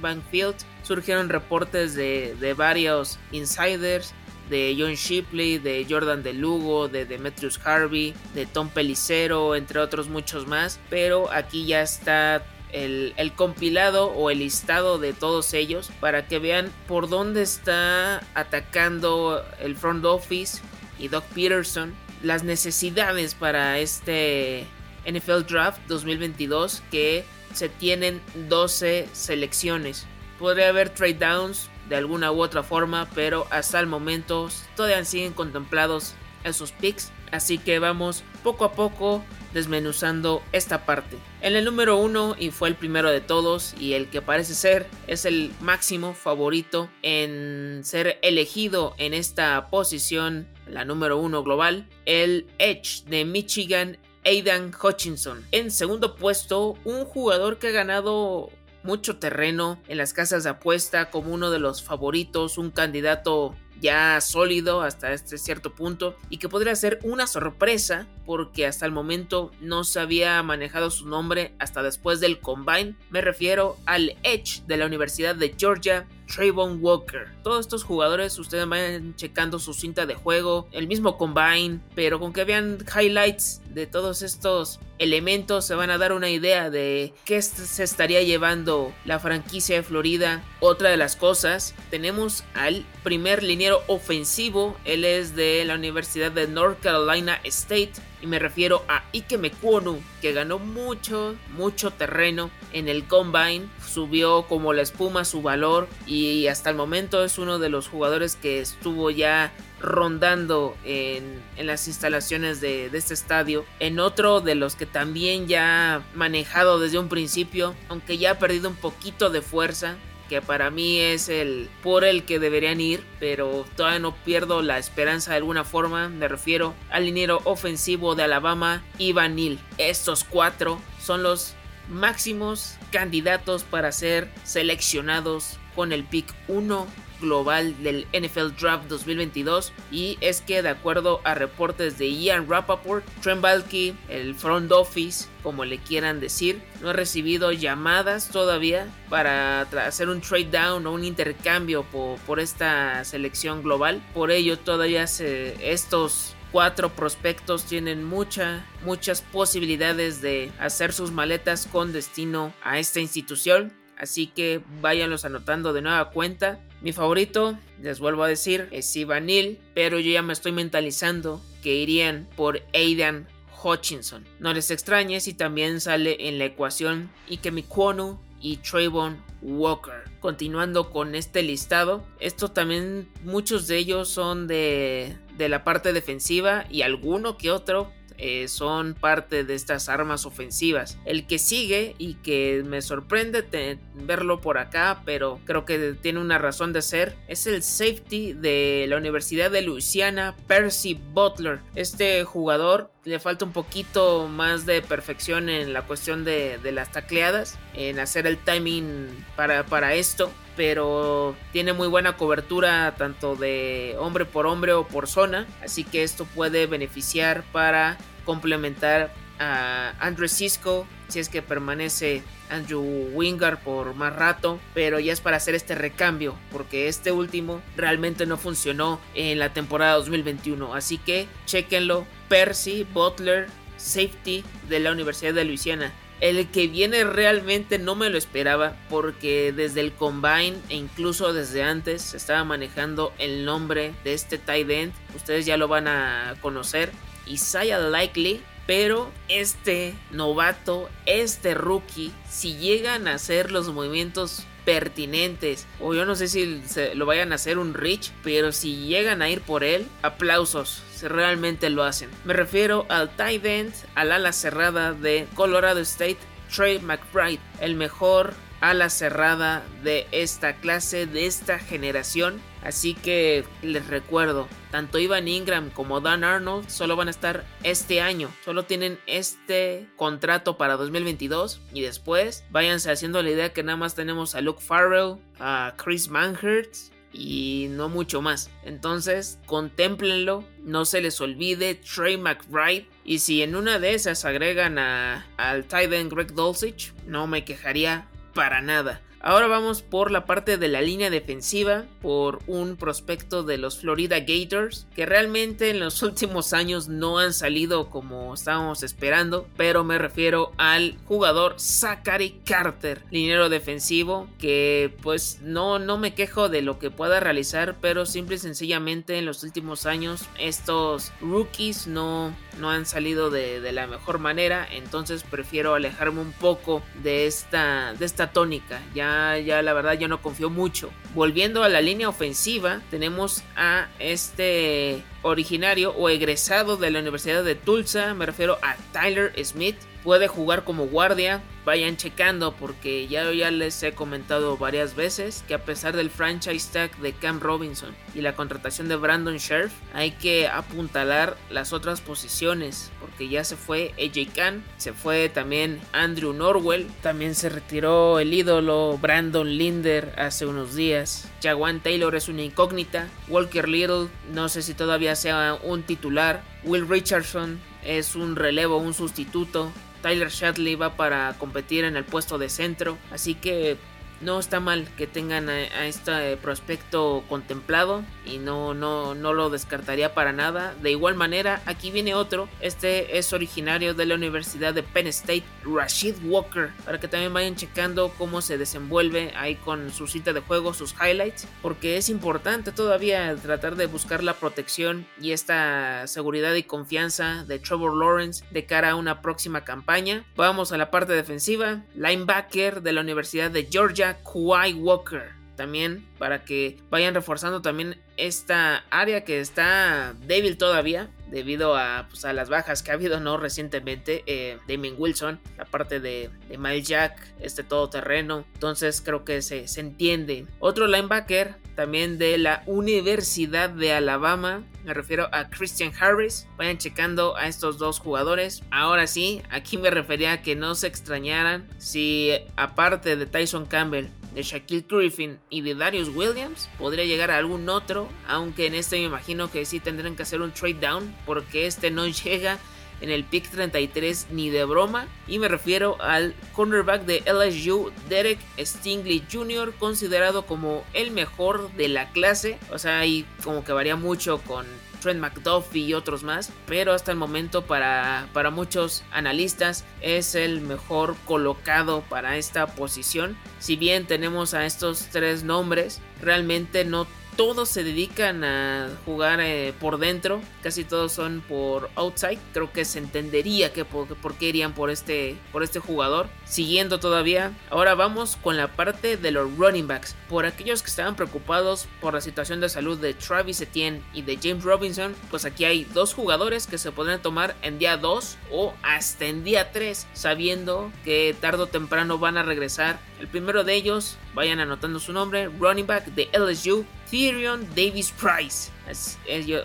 Bank 0.00 0.24
Field. 0.28 0.56
Surgieron 0.82 1.28
reportes 1.28 1.94
de 1.94 2.54
varios 2.56 3.16
insiders 3.30 4.12
de 4.48 4.76
John 4.78 4.94
Shipley, 4.94 5.58
de 5.58 5.86
Jordan 5.88 6.22
de 6.22 6.32
Lugo, 6.32 6.88
de 6.88 7.04
Demetrius 7.04 7.60
Harvey, 7.64 8.14
de 8.34 8.46
Tom 8.46 8.68
Pelicero, 8.68 9.54
entre 9.54 9.80
otros 9.80 10.08
muchos 10.08 10.46
más. 10.46 10.80
Pero 10.90 11.30
aquí 11.30 11.66
ya 11.66 11.82
está 11.82 12.44
el, 12.72 13.32
compilado 13.36 14.06
o 14.06 14.30
el 14.30 14.40
listado 14.40 14.98
de 14.98 15.12
todos 15.12 15.54
ellos 15.54 15.90
para 16.00 16.26
que 16.26 16.38
vean 16.38 16.70
por 16.86 17.08
dónde 17.08 17.42
está 17.42 18.22
atacando 18.34 19.44
el 19.60 19.76
front 19.76 20.04
office 20.04 20.60
y 20.98 21.08
Doc 21.08 21.24
Peterson 21.34 21.94
las 22.22 22.42
necesidades 22.42 23.34
para 23.34 23.78
este 23.78 24.66
NFL 25.06 25.42
Draft 25.48 25.80
2022 25.88 26.82
que 26.90 27.24
se 27.54 27.68
tienen 27.68 28.20
12 28.48 29.08
selecciones. 29.12 30.06
Podría 30.38 30.68
haber 30.68 30.90
trade 30.90 31.14
downs 31.14 31.68
de 31.88 31.96
alguna 31.96 32.32
u 32.32 32.42
otra 32.42 32.62
forma, 32.62 33.08
pero 33.14 33.46
hasta 33.50 33.80
el 33.80 33.86
momento 33.86 34.48
todavía 34.76 35.04
siguen 35.04 35.32
contemplados 35.32 36.14
esos 36.44 36.72
picks. 36.72 37.12
Así 37.30 37.58
que 37.58 37.78
vamos 37.78 38.24
poco 38.42 38.64
a 38.64 38.72
poco 38.72 39.22
desmenuzando 39.52 40.42
esta 40.52 40.84
parte. 40.84 41.16
En 41.40 41.56
el 41.56 41.64
número 41.64 41.96
uno, 41.96 42.36
y 42.38 42.50
fue 42.50 42.68
el 42.68 42.74
primero 42.74 43.10
de 43.10 43.20
todos, 43.20 43.74
y 43.78 43.94
el 43.94 44.08
que 44.08 44.22
parece 44.22 44.54
ser 44.54 44.86
es 45.06 45.24
el 45.24 45.52
máximo 45.60 46.14
favorito 46.14 46.88
en 47.02 47.80
ser 47.84 48.18
elegido 48.22 48.94
en 48.98 49.14
esta 49.14 49.68
posición, 49.70 50.48
la 50.66 50.84
número 50.84 51.18
uno 51.18 51.42
global, 51.42 51.88
el 52.04 52.46
Edge 52.58 53.04
de 53.06 53.24
Michigan, 53.24 53.98
Aidan 54.24 54.72
Hutchinson. 54.82 55.44
En 55.52 55.70
segundo 55.70 56.16
puesto, 56.16 56.76
un 56.84 57.04
jugador 57.04 57.58
que 57.58 57.68
ha 57.68 57.72
ganado 57.72 58.50
mucho 58.88 59.18
terreno 59.18 59.78
en 59.86 59.98
las 59.98 60.14
casas 60.14 60.44
de 60.44 60.50
apuesta 60.50 61.10
como 61.10 61.34
uno 61.34 61.50
de 61.50 61.58
los 61.58 61.82
favoritos, 61.82 62.56
un 62.56 62.70
candidato 62.70 63.54
ya 63.82 64.18
sólido 64.22 64.80
hasta 64.80 65.12
este 65.12 65.36
cierto 65.36 65.74
punto 65.74 66.16
y 66.30 66.38
que 66.38 66.48
podría 66.48 66.74
ser 66.74 66.98
una 67.02 67.26
sorpresa 67.26 68.06
porque 68.24 68.66
hasta 68.66 68.86
el 68.86 68.92
momento 68.92 69.52
no 69.60 69.84
se 69.84 70.00
había 70.00 70.42
manejado 70.42 70.90
su 70.90 71.06
nombre 71.06 71.54
hasta 71.58 71.82
después 71.82 72.18
del 72.20 72.40
combine. 72.40 72.96
Me 73.10 73.20
refiero 73.20 73.76
al 73.84 74.16
Edge 74.22 74.62
de 74.66 74.78
la 74.78 74.86
Universidad 74.86 75.34
de 75.36 75.54
Georgia, 75.56 76.08
Trayvon 76.34 76.78
Walker. 76.80 77.28
Todos 77.42 77.60
estos 77.60 77.84
jugadores, 77.84 78.38
ustedes 78.38 78.68
vayan 78.68 79.16
checando 79.16 79.58
su 79.58 79.74
cinta 79.74 80.06
de 80.06 80.14
juego, 80.14 80.68
el 80.72 80.86
mismo 80.86 81.16
combine, 81.16 81.80
pero 81.94 82.20
con 82.20 82.32
que 82.32 82.44
vean 82.44 82.78
highlights 82.94 83.60
de 83.70 83.86
todos 83.86 84.22
estos 84.22 84.80
elementos 84.98 85.64
se 85.64 85.74
van 85.74 85.90
a 85.90 85.98
dar 85.98 86.12
una 86.12 86.28
idea 86.28 86.70
de 86.70 87.14
qué 87.24 87.40
se 87.40 87.84
estaría 87.84 88.22
llevando 88.22 88.92
la 89.04 89.18
franquicia 89.18 89.76
de 89.76 89.82
Florida. 89.82 90.42
Otra 90.60 90.90
de 90.90 90.96
las 90.96 91.16
cosas, 91.16 91.74
tenemos 91.90 92.44
al 92.54 92.84
primer 93.02 93.42
liniero 93.42 93.82
ofensivo, 93.86 94.76
él 94.84 95.04
es 95.04 95.36
de 95.36 95.64
la 95.64 95.74
Universidad 95.74 96.32
de 96.32 96.48
North 96.48 96.80
Carolina 96.80 97.40
State 97.44 97.92
y 98.20 98.26
me 98.26 98.38
refiero 98.38 98.84
a 98.88 99.04
Ike 99.12 99.38
Mekwonu, 99.38 100.00
que 100.20 100.32
ganó 100.32 100.58
mucho, 100.58 101.36
mucho 101.56 101.92
terreno 101.92 102.50
en 102.72 102.88
el 102.88 103.06
Combine, 103.06 103.68
subió 103.88 104.42
como 104.42 104.72
la 104.72 104.82
espuma 104.82 105.24
su 105.24 105.42
valor 105.42 105.88
y 106.06 106.46
hasta 106.46 106.70
el 106.70 106.76
momento 106.76 107.24
es 107.24 107.38
uno 107.38 107.58
de 107.58 107.68
los 107.68 107.88
jugadores 107.88 108.36
que 108.36 108.60
estuvo 108.60 109.10
ya 109.10 109.52
rondando 109.80 110.76
en, 110.84 111.40
las 111.58 111.88
instalaciones 111.88 112.60
de, 112.60 112.90
de, 112.90 112.98
este 112.98 113.14
estadio. 113.14 113.64
En 113.80 113.98
otro 113.98 114.40
de 114.40 114.54
los 114.54 114.76
que 114.76 114.86
también 114.86 115.46
ya 115.48 116.02
manejado 116.14 116.78
desde 116.78 116.98
un 116.98 117.08
principio, 117.08 117.74
aunque 117.88 118.18
ya 118.18 118.32
ha 118.32 118.38
perdido 118.38 118.68
un 118.68 118.76
poquito 118.76 119.30
de 119.30 119.42
fuerza, 119.42 119.96
que 120.28 120.42
para 120.42 120.70
mí 120.70 120.98
es 120.98 121.28
el 121.28 121.68
por 121.82 122.04
el 122.04 122.24
que 122.24 122.38
deberían 122.38 122.80
ir, 122.80 123.02
pero 123.18 123.64
todavía 123.76 123.98
no 123.98 124.14
pierdo 124.14 124.62
la 124.62 124.78
esperanza 124.78 125.30
de 125.30 125.38
alguna 125.38 125.64
forma. 125.64 126.08
Me 126.08 126.28
refiero 126.28 126.74
al 126.90 127.06
liniero 127.06 127.40
ofensivo 127.44 128.14
de 128.14 128.24
Alabama, 128.24 128.84
Ivan 128.98 129.36
Neal. 129.36 129.58
Estos 129.78 130.24
cuatro 130.24 130.80
son 131.00 131.22
los 131.22 131.54
máximos 131.88 132.76
candidatos 132.90 133.64
para 133.64 133.92
ser 133.92 134.30
seleccionados 134.44 135.58
con 135.74 135.92
el 135.92 136.04
pick 136.04 136.34
1 136.48 136.86
global 137.20 137.74
del 137.82 138.06
NFL 138.12 138.60
Draft 138.60 138.88
2022 138.88 139.72
y 139.90 140.18
es 140.20 140.40
que 140.40 140.62
de 140.62 140.68
acuerdo 140.68 141.20
a 141.24 141.34
reportes 141.34 141.98
de 141.98 142.10
Ian 142.10 142.48
Rappaport, 142.48 143.04
Trent 143.22 143.40
Balky, 143.40 143.94
el 144.08 144.34
front 144.34 144.70
office, 144.72 145.26
como 145.42 145.64
le 145.64 145.78
quieran 145.78 146.20
decir, 146.20 146.62
no 146.80 146.90
ha 146.90 146.92
recibido 146.92 147.52
llamadas 147.52 148.28
todavía 148.28 148.88
para 149.08 149.62
hacer 149.62 150.08
un 150.08 150.20
trade 150.20 150.50
down 150.50 150.86
o 150.86 150.92
un 150.92 151.04
intercambio 151.04 151.84
por, 151.84 152.18
por 152.20 152.40
esta 152.40 153.04
selección 153.04 153.62
global. 153.62 154.02
Por 154.14 154.30
ello 154.30 154.58
todavía 154.58 155.06
se, 155.06 155.72
estos 155.72 156.34
cuatro 156.52 156.90
prospectos 156.90 157.64
tienen 157.64 158.04
mucha, 158.04 158.66
muchas 158.84 159.22
posibilidades 159.22 160.20
de 160.20 160.50
hacer 160.58 160.92
sus 160.92 161.10
maletas 161.10 161.66
con 161.66 161.92
destino 161.92 162.52
a 162.62 162.78
esta 162.78 163.00
institución. 163.00 163.72
Así 163.96 164.28
que 164.28 164.62
váyanlos 164.80 165.24
anotando 165.24 165.72
de 165.72 165.82
nueva 165.82 166.10
cuenta. 166.10 166.60
Mi 166.80 166.92
favorito, 166.92 167.58
les 167.82 167.98
vuelvo 167.98 168.22
a 168.22 168.28
decir, 168.28 168.68
es 168.70 168.94
Ivan 168.94 169.26
pero 169.74 169.98
yo 169.98 170.12
ya 170.12 170.22
me 170.22 170.32
estoy 170.32 170.52
mentalizando 170.52 171.40
que 171.62 171.74
irían 171.74 172.28
por 172.36 172.62
Aidan 172.72 173.26
Hutchinson. 173.62 174.24
No 174.38 174.52
les 174.52 174.70
extrañe 174.70 175.20
si 175.20 175.34
también 175.34 175.80
sale 175.80 176.28
en 176.28 176.38
la 176.38 176.44
ecuación 176.44 177.10
Ikemi 177.28 177.64
Kwonu 177.64 178.20
y 178.40 178.58
Trayvon 178.58 179.22
Walker. 179.42 180.04
Continuando 180.20 180.90
con 180.90 181.14
este 181.14 181.42
listado, 181.42 182.04
estos 182.20 182.54
también 182.54 183.08
muchos 183.22 183.66
de 183.66 183.78
ellos 183.78 184.08
son 184.08 184.46
de, 184.46 185.16
de 185.36 185.48
la 185.48 185.64
parte 185.64 185.92
defensiva 185.92 186.64
y 186.70 186.82
alguno 186.82 187.36
que 187.36 187.50
otro 187.50 187.92
eh, 188.18 188.48
son 188.48 188.94
parte 188.94 189.44
de 189.44 189.54
estas 189.54 189.88
armas 189.88 190.26
ofensivas. 190.26 190.98
El 191.04 191.26
que 191.26 191.38
sigue 191.38 191.94
y 191.98 192.14
que 192.14 192.62
me 192.66 192.82
sorprende 192.82 193.78
verlo 193.94 194.40
por 194.40 194.58
acá, 194.58 195.02
pero 195.04 195.40
creo 195.44 195.64
que 195.64 195.94
tiene 196.00 196.20
una 196.20 196.38
razón 196.38 196.72
de 196.72 196.82
ser, 196.82 197.16
es 197.28 197.46
el 197.46 197.62
safety 197.62 198.32
de 198.32 198.86
la 198.88 198.96
Universidad 198.96 199.50
de 199.50 199.62
Louisiana, 199.62 200.36
Percy 200.46 201.00
Butler. 201.12 201.60
Este 201.74 202.24
jugador 202.24 202.90
le 203.04 203.18
falta 203.20 203.44
un 203.44 203.52
poquito 203.52 204.28
más 204.28 204.66
de 204.66 204.82
perfección 204.82 205.48
en 205.48 205.72
la 205.72 205.82
cuestión 205.82 206.24
de, 206.24 206.58
las 206.72 206.92
tacleadas, 206.92 207.58
en 207.74 207.98
hacer 207.98 208.26
el 208.26 208.36
timing 208.36 209.08
para, 209.36 209.64
para 209.64 209.94
esto 209.94 210.30
pero 210.58 211.36
tiene 211.52 211.72
muy 211.72 211.86
buena 211.86 212.16
cobertura 212.16 212.92
tanto 212.98 213.36
de 213.36 213.94
hombre 214.00 214.24
por 214.24 214.44
hombre 214.44 214.72
o 214.72 214.88
por 214.88 215.06
zona, 215.06 215.46
así 215.62 215.84
que 215.84 216.02
esto 216.02 216.24
puede 216.24 216.66
beneficiar 216.66 217.44
para 217.52 217.96
complementar 218.24 219.14
a 219.38 219.94
Andrew 220.00 220.26
Cisco 220.26 220.84
si 221.06 221.20
es 221.20 221.28
que 221.28 221.42
permanece 221.42 222.24
Andrew 222.50 222.82
Wingard 223.14 223.60
por 223.60 223.94
más 223.94 224.16
rato, 224.16 224.58
pero 224.74 224.98
ya 224.98 225.12
es 225.12 225.20
para 225.20 225.36
hacer 225.36 225.54
este 225.54 225.76
recambio, 225.76 226.34
porque 226.50 226.88
este 226.88 227.12
último 227.12 227.62
realmente 227.76 228.26
no 228.26 228.36
funcionó 228.36 229.00
en 229.14 229.38
la 229.38 229.52
temporada 229.52 229.94
2021, 229.94 230.74
así 230.74 230.98
que 230.98 231.28
chequenlo, 231.46 232.04
Percy 232.28 232.84
Butler, 232.92 233.46
safety 233.76 234.42
de 234.68 234.80
la 234.80 234.90
Universidad 234.90 235.34
de 235.34 235.44
Luisiana. 235.44 235.92
El 236.20 236.48
que 236.48 236.66
viene 236.66 237.04
realmente 237.04 237.78
no 237.78 237.94
me 237.94 238.10
lo 238.10 238.18
esperaba 238.18 238.76
porque 238.90 239.52
desde 239.52 239.80
el 239.80 239.92
combine 239.92 240.56
e 240.68 240.74
incluso 240.74 241.32
desde 241.32 241.62
antes 241.62 242.02
se 242.02 242.16
estaba 242.16 242.42
manejando 242.44 243.12
el 243.18 243.44
nombre 243.44 243.94
de 244.02 244.14
este 244.14 244.38
tight 244.38 244.68
end. 244.68 244.92
Ustedes 245.14 245.46
ya 245.46 245.56
lo 245.56 245.68
van 245.68 245.86
a 245.86 246.34
conocer. 246.40 246.90
Isaiah 247.26 247.78
Likely. 247.78 248.42
Pero 248.66 249.10
este 249.28 249.94
novato, 250.10 250.90
este 251.06 251.54
rookie, 251.54 252.12
si 252.28 252.58
llegan 252.58 253.08
a 253.08 253.14
hacer 253.14 253.50
los 253.50 253.72
movimientos 253.72 254.44
pertinentes. 254.68 255.66
O 255.80 255.94
yo 255.94 256.04
no 256.04 256.14
sé 256.14 256.28
si 256.28 256.60
lo 256.94 257.06
vayan 257.06 257.32
a 257.32 257.36
hacer 257.36 257.56
un 257.56 257.72
Rich, 257.72 258.12
pero 258.22 258.52
si 258.52 258.84
llegan 258.84 259.22
a 259.22 259.30
ir 259.30 259.40
por 259.40 259.64
él, 259.64 259.86
aplausos, 260.02 260.82
si 260.94 261.08
realmente 261.08 261.70
lo 261.70 261.84
hacen. 261.84 262.10
Me 262.26 262.34
refiero 262.34 262.84
al 262.90 263.08
tight 263.16 263.46
end, 263.46 263.72
al 263.94 264.12
ala 264.12 264.30
cerrada 264.30 264.92
de 264.92 265.26
Colorado 265.34 265.80
State, 265.80 266.18
Trey 266.54 266.80
McBride, 266.80 267.40
el 267.62 267.76
mejor 267.76 268.34
ala 268.60 268.90
cerrada 268.90 269.64
de 269.82 270.06
esta 270.12 270.56
clase, 270.56 271.06
de 271.06 271.26
esta 271.26 271.58
generación. 271.58 272.40
Así 272.62 272.94
que 272.94 273.44
les 273.62 273.86
recuerdo, 273.86 274.48
tanto 274.70 274.98
Ivan 274.98 275.28
Ingram 275.28 275.70
como 275.70 276.00
Dan 276.00 276.24
Arnold 276.24 276.68
solo 276.68 276.96
van 276.96 277.08
a 277.08 277.12
estar 277.12 277.44
este 277.62 278.00
año. 278.00 278.30
Solo 278.44 278.64
tienen 278.64 278.98
este 279.06 279.86
contrato 279.96 280.58
para 280.58 280.76
2022 280.76 281.60
y 281.72 281.82
después 281.82 282.44
váyanse 282.50 282.90
haciendo 282.90 283.22
la 283.22 283.30
idea 283.30 283.52
que 283.52 283.62
nada 283.62 283.76
más 283.76 283.94
tenemos 283.94 284.34
a 284.34 284.40
Luke 284.40 284.62
Farrell, 284.62 285.16
a 285.38 285.74
Chris 285.76 286.08
Manhurst 286.08 286.92
y 287.12 287.68
no 287.70 287.88
mucho 287.88 288.22
más. 288.22 288.50
Entonces, 288.64 289.38
contémplenlo, 289.46 290.44
no 290.62 290.84
se 290.84 291.00
les 291.00 291.20
olvide 291.20 291.74
Trey 291.74 292.16
McBride. 292.16 292.86
Y 293.04 293.20
si 293.20 293.42
en 293.42 293.56
una 293.56 293.78
de 293.78 293.94
esas 293.94 294.24
agregan 294.24 294.78
a, 294.78 295.26
al 295.36 295.64
tight 295.64 295.90
Greg 296.10 296.34
Dulcich, 296.34 296.92
no 297.06 297.26
me 297.26 297.44
quejaría 297.44 298.06
para 298.38 298.60
nada. 298.60 299.00
Ahora 299.20 299.48
vamos 299.48 299.82
por 299.82 300.12
la 300.12 300.26
parte 300.26 300.58
de 300.58 300.68
la 300.68 300.80
línea 300.80 301.10
defensiva, 301.10 301.86
por 302.00 302.38
un 302.46 302.76
prospecto 302.76 303.42
de 303.42 303.58
los 303.58 303.78
Florida 303.78 304.20
Gators, 304.20 304.86
que 304.94 305.06
realmente 305.06 305.70
en 305.70 305.80
los 305.80 306.02
últimos 306.04 306.52
años 306.52 306.88
no 306.88 307.18
han 307.18 307.32
salido 307.32 307.90
como 307.90 308.32
estábamos 308.32 308.84
esperando, 308.84 309.48
pero 309.56 309.82
me 309.82 309.98
refiero 309.98 310.52
al 310.56 310.96
jugador 311.06 311.56
Zachary 311.58 312.40
Carter, 312.44 313.02
liniero 313.10 313.48
defensivo, 313.48 314.28
que 314.38 314.94
pues 315.02 315.40
no, 315.42 315.80
no 315.80 315.98
me 315.98 316.14
quejo 316.14 316.48
de 316.48 316.62
lo 316.62 316.78
que 316.78 316.90
pueda 316.90 317.18
realizar, 317.18 317.76
pero 317.80 318.06
simple 318.06 318.36
y 318.36 318.38
sencillamente 318.38 319.18
en 319.18 319.26
los 319.26 319.42
últimos 319.42 319.86
años 319.86 320.26
estos 320.38 321.12
rookies 321.20 321.88
no, 321.88 322.36
no 322.60 322.70
han 322.70 322.86
salido 322.86 323.30
de, 323.30 323.60
de 323.60 323.72
la 323.72 323.88
mejor 323.88 324.20
manera, 324.20 324.68
entonces 324.70 325.24
prefiero 325.24 325.74
alejarme 325.74 326.20
un 326.20 326.32
poco 326.32 326.82
de 327.02 327.26
esta, 327.26 327.94
de 327.94 328.06
esta 328.06 328.30
tónica. 328.30 328.80
Ya 328.94 329.07
ya, 329.44 329.62
la 329.62 329.72
verdad 329.72 329.98
yo 329.98 330.08
no 330.08 330.22
confío 330.22 330.50
mucho. 330.50 330.90
Volviendo 331.14 331.62
a 331.62 331.68
la 331.68 331.80
línea 331.80 332.08
ofensiva, 332.08 332.80
tenemos 332.90 333.42
a 333.56 333.88
este 333.98 335.02
originario 335.22 335.92
o 335.92 336.08
egresado 336.08 336.76
de 336.76 336.90
la 336.90 337.00
Universidad 337.00 337.44
de 337.44 337.54
Tulsa, 337.54 338.14
me 338.14 338.26
refiero 338.26 338.58
a 338.62 338.76
Tyler 338.92 339.32
Smith, 339.44 339.76
puede 340.08 340.26
jugar 340.26 340.64
como 340.64 340.86
guardia. 340.86 341.42
Vayan 341.66 341.98
checando 341.98 342.52
porque 342.52 343.08
ya, 343.08 343.30
ya 343.30 343.50
les 343.50 343.82
he 343.82 343.92
comentado 343.92 344.56
varias 344.56 344.96
veces 344.96 345.44
que 345.46 345.52
a 345.52 345.62
pesar 345.62 345.94
del 345.94 346.08
franchise 346.08 346.66
tag 346.72 346.96
de 346.96 347.12
Cam 347.12 347.40
Robinson 347.40 347.94
y 348.14 348.22
la 348.22 348.34
contratación 348.34 348.88
de 348.88 348.96
Brandon 348.96 349.36
Sheriff, 349.36 349.74
hay 349.92 350.12
que 350.12 350.48
apuntalar 350.48 351.36
las 351.50 351.74
otras 351.74 352.00
posiciones 352.00 352.90
porque 353.02 353.28
ya 353.28 353.44
se 353.44 353.56
fue 353.56 353.92
AJ 353.98 354.32
Khan, 354.34 354.64
se 354.78 354.94
fue 354.94 355.28
también 355.28 355.78
Andrew 355.92 356.32
Norwell, 356.32 356.86
también 357.02 357.34
se 357.34 357.50
retiró 357.50 358.18
el 358.18 358.32
ídolo 358.32 358.96
Brandon 358.96 359.58
Linder 359.58 360.14
hace 360.16 360.46
unos 360.46 360.74
días. 360.74 361.28
Jaguan 361.42 361.80
Taylor 361.80 362.14
es 362.14 362.28
una 362.30 362.40
incógnita, 362.40 363.08
Walker 363.28 363.68
Little 363.68 364.08
no 364.32 364.48
sé 364.48 364.62
si 364.62 364.72
todavía 364.72 365.14
sea 365.16 365.58
un 365.62 365.82
titular, 365.82 366.42
Will 366.64 366.88
Richardson 366.88 367.60
es 367.84 368.16
un 368.16 368.36
relevo, 368.36 368.78
un 368.78 368.94
sustituto. 368.94 369.72
Tyler 370.02 370.28
Shadley 370.28 370.74
va 370.74 370.96
para 370.96 371.34
competir 371.38 371.84
en 371.84 371.96
el 371.96 372.04
puesto 372.04 372.38
de 372.38 372.48
centro. 372.48 372.98
Así 373.10 373.34
que 373.34 373.76
no 374.20 374.38
está 374.38 374.60
mal 374.60 374.88
que 374.96 375.06
tengan 375.06 375.48
a, 375.48 375.86
este 375.86 376.36
prospecto 376.36 377.24
contemplado 377.28 378.02
y 378.24 378.38
no, 378.38 378.74
no, 378.74 379.14
no 379.14 379.32
lo 379.32 379.50
descartaría 379.50 380.14
para 380.14 380.32
nada. 380.32 380.74
De 380.82 380.90
igual 380.90 381.14
manera, 381.14 381.62
aquí 381.66 381.90
viene 381.90 382.14
otro. 382.14 382.48
Este 382.60 383.18
es 383.18 383.32
originario 383.32 383.94
de 383.94 384.06
la 384.06 384.14
Universidad 384.14 384.74
de 384.74 384.82
Penn 384.82 385.06
State, 385.08 385.44
Rashid 385.64 386.16
Walker, 386.24 386.70
para 386.84 386.98
que 387.00 387.08
también 387.08 387.32
vayan 387.32 387.56
checando 387.56 388.12
cómo 388.18 388.40
se 388.40 388.58
desenvuelve 388.58 389.32
ahí 389.36 389.56
con 389.56 389.90
su 389.92 390.06
cita 390.06 390.32
de 390.32 390.40
juego, 390.40 390.74
sus 390.74 390.94
highlights, 390.94 391.46
porque 391.62 391.96
es 391.96 392.08
importante 392.08 392.72
todavía 392.72 393.34
tratar 393.36 393.76
de 393.76 393.86
buscar 393.86 394.22
la 394.22 394.34
protección 394.34 395.06
y 395.20 395.32
esta 395.32 396.06
seguridad 396.06 396.54
y 396.54 396.62
confianza 396.62 397.44
de 397.44 397.58
Trevor 397.58 397.96
Lawrence 397.96 398.44
de 398.50 398.66
cara 398.66 398.90
a 398.90 398.94
una 398.96 399.22
próxima 399.22 399.64
campaña. 399.64 400.24
Vamos 400.36 400.72
a 400.72 400.78
la 400.78 400.90
parte 400.90 401.12
defensiva, 401.12 401.82
linebacker 401.94 402.82
de 402.82 402.92
la 402.92 403.00
Universidad 403.00 403.50
de 403.50 403.68
Georgia, 403.70 404.07
Kawhi 404.16 404.74
Walker 404.74 405.32
también 405.56 406.06
para 406.18 406.44
que 406.44 406.78
vayan 406.88 407.14
reforzando 407.14 407.60
también 407.60 408.00
esta 408.16 408.84
área 408.90 409.24
que 409.24 409.40
está 409.40 410.14
débil 410.26 410.56
todavía 410.56 411.10
debido 411.30 411.76
a, 411.76 412.06
pues, 412.08 412.24
a 412.24 412.32
las 412.32 412.48
bajas 412.48 412.82
que 412.82 412.90
ha 412.90 412.94
habido 412.94 413.20
no 413.20 413.36
recientemente 413.36 414.22
eh, 414.26 414.58
Damien 414.68 414.94
Wilson 414.98 415.40
la 415.56 415.64
parte 415.64 416.00
de, 416.00 416.30
de 416.48 416.82
Jack 416.82 417.34
este 417.40 417.62
todoterreno. 417.62 418.44
Entonces 418.54 419.00
creo 419.00 419.24
que 419.24 419.42
se, 419.42 419.68
se 419.68 419.80
entiende. 419.80 420.46
Otro 420.58 420.86
linebacker 420.86 421.56
también 421.74 422.18
de 422.18 422.38
la 422.38 422.62
Universidad 422.66 423.70
de 423.70 423.92
Alabama 423.92 424.64
me 424.88 424.94
refiero 424.94 425.28
a 425.32 425.50
Christian 425.50 425.92
Harris. 426.00 426.46
Vayan 426.56 426.78
checando 426.78 427.36
a 427.36 427.46
estos 427.46 427.76
dos 427.76 427.98
jugadores. 427.98 428.62
Ahora 428.70 429.06
sí 429.06 429.42
aquí 429.50 429.76
me 429.76 429.90
refería 429.90 430.32
a 430.32 430.42
que 430.42 430.56
no 430.56 430.74
se 430.74 430.86
extrañaran 430.86 431.68
si 431.76 432.32
aparte 432.56 433.14
de 433.16 433.26
Tyson 433.26 433.66
Campbell 433.66 434.06
de 434.38 434.44
Shaquille 434.44 434.84
Griffin 434.88 435.40
y 435.50 435.62
de 435.62 435.74
Darius 435.74 436.10
Williams, 436.14 436.68
podría 436.78 437.04
llegar 437.04 437.32
a 437.32 437.38
algún 437.38 437.68
otro, 437.68 438.08
aunque 438.28 438.66
en 438.66 438.76
este 438.76 438.94
me 438.98 439.02
imagino 439.02 439.50
que 439.50 439.64
sí 439.64 439.80
tendrán 439.80 440.14
que 440.14 440.22
hacer 440.22 440.40
un 440.40 440.52
trade 440.52 440.74
down, 440.74 441.12
porque 441.26 441.66
este 441.66 441.90
no 441.90 442.06
llega 442.24 442.60
en 443.00 443.10
el 443.10 443.24
pick 443.24 443.50
33 443.50 444.28
ni 444.30 444.48
de 444.50 444.64
broma. 444.64 445.08
Y 445.26 445.40
me 445.40 445.48
refiero 445.48 446.00
al 446.00 446.36
cornerback 446.52 447.02
de 447.02 447.24
LSU, 447.26 447.90
Derek 448.08 448.38
Stingley 448.60 449.24
Jr., 449.30 449.74
considerado 449.76 450.46
como 450.46 450.84
el 450.92 451.10
mejor 451.10 451.72
de 451.72 451.88
la 451.88 452.12
clase. 452.12 452.60
O 452.70 452.78
sea, 452.78 453.00
ahí 453.00 453.26
como 453.42 453.64
que 453.64 453.72
varía 453.72 453.96
mucho 453.96 454.38
con 454.42 454.66
Trent 455.00 455.20
McDuffie 455.20 455.86
y 455.86 455.94
otros 455.94 456.22
más, 456.22 456.52
pero 456.66 456.92
hasta 456.92 457.10
el 457.10 457.16
momento 457.18 457.64
para, 457.64 458.28
para 458.32 458.50
muchos 458.50 459.04
analistas 459.10 459.84
es 460.00 460.34
el 460.34 460.60
mejor 460.60 461.16
colocado 461.24 462.02
para 462.08 462.36
esta 462.36 462.66
posición. 462.66 463.36
Si 463.58 463.76
bien 463.76 464.06
tenemos 464.06 464.54
a 464.54 464.66
estos 464.66 465.08
tres 465.10 465.44
nombres, 465.44 466.00
realmente 466.20 466.84
no 466.84 467.06
todos 467.38 467.68
se 467.68 467.84
dedican 467.84 468.42
a 468.42 468.90
jugar 469.04 469.38
eh, 469.40 469.72
por 469.78 469.98
dentro, 469.98 470.40
casi 470.60 470.82
todos 470.82 471.12
son 471.12 471.40
por 471.40 471.88
outside. 471.94 472.40
Creo 472.52 472.72
que 472.72 472.84
se 472.84 472.98
entendería 472.98 473.72
que 473.72 473.84
por, 473.84 474.08
qué 474.34 474.48
irían 474.48 474.74
por 474.74 474.90
este, 474.90 475.36
por 475.52 475.62
este 475.62 475.78
jugador. 475.78 476.28
Siguiendo 476.44 476.98
todavía, 476.98 477.52
ahora 477.70 477.94
vamos 477.94 478.36
con 478.42 478.56
la 478.56 478.66
parte 478.66 479.16
de 479.16 479.30
los 479.30 479.56
running 479.56 479.86
backs. 479.86 480.16
Por 480.28 480.46
aquellos 480.46 480.82
que 480.82 480.90
estaban 480.90 481.14
preocupados 481.14 481.86
por 482.00 482.12
la 482.12 482.20
situación 482.20 482.60
de 482.60 482.68
salud 482.68 482.98
de 482.98 483.14
Travis 483.14 483.60
Etienne 483.60 484.02
y 484.12 484.22
de 484.22 484.36
James 484.42 484.64
Robinson, 484.64 485.14
pues 485.30 485.44
aquí 485.44 485.64
hay 485.64 485.84
dos 485.84 486.14
jugadores 486.14 486.66
que 486.66 486.76
se 486.76 486.90
podrán 486.90 487.22
tomar 487.22 487.54
en 487.62 487.78
día 487.78 487.96
2 487.98 488.36
o 488.50 488.74
hasta 488.82 489.26
en 489.26 489.44
día 489.44 489.70
3, 489.70 490.08
sabiendo 490.12 490.90
que 491.04 491.36
tarde 491.40 491.62
o 491.62 491.66
temprano 491.68 492.18
van 492.18 492.36
a 492.36 492.42
regresar. 492.42 492.98
El 493.20 493.28
primero 493.28 493.62
de 493.62 493.74
ellos, 493.74 494.16
vayan 494.34 494.58
anotando 494.58 494.98
su 494.98 495.12
nombre, 495.12 495.48
running 495.60 495.86
back 495.86 496.06
de 496.06 496.28
LSU, 496.36 496.84
Tyrion 497.10 497.66
Davis 497.74 498.12
Price. 498.12 498.70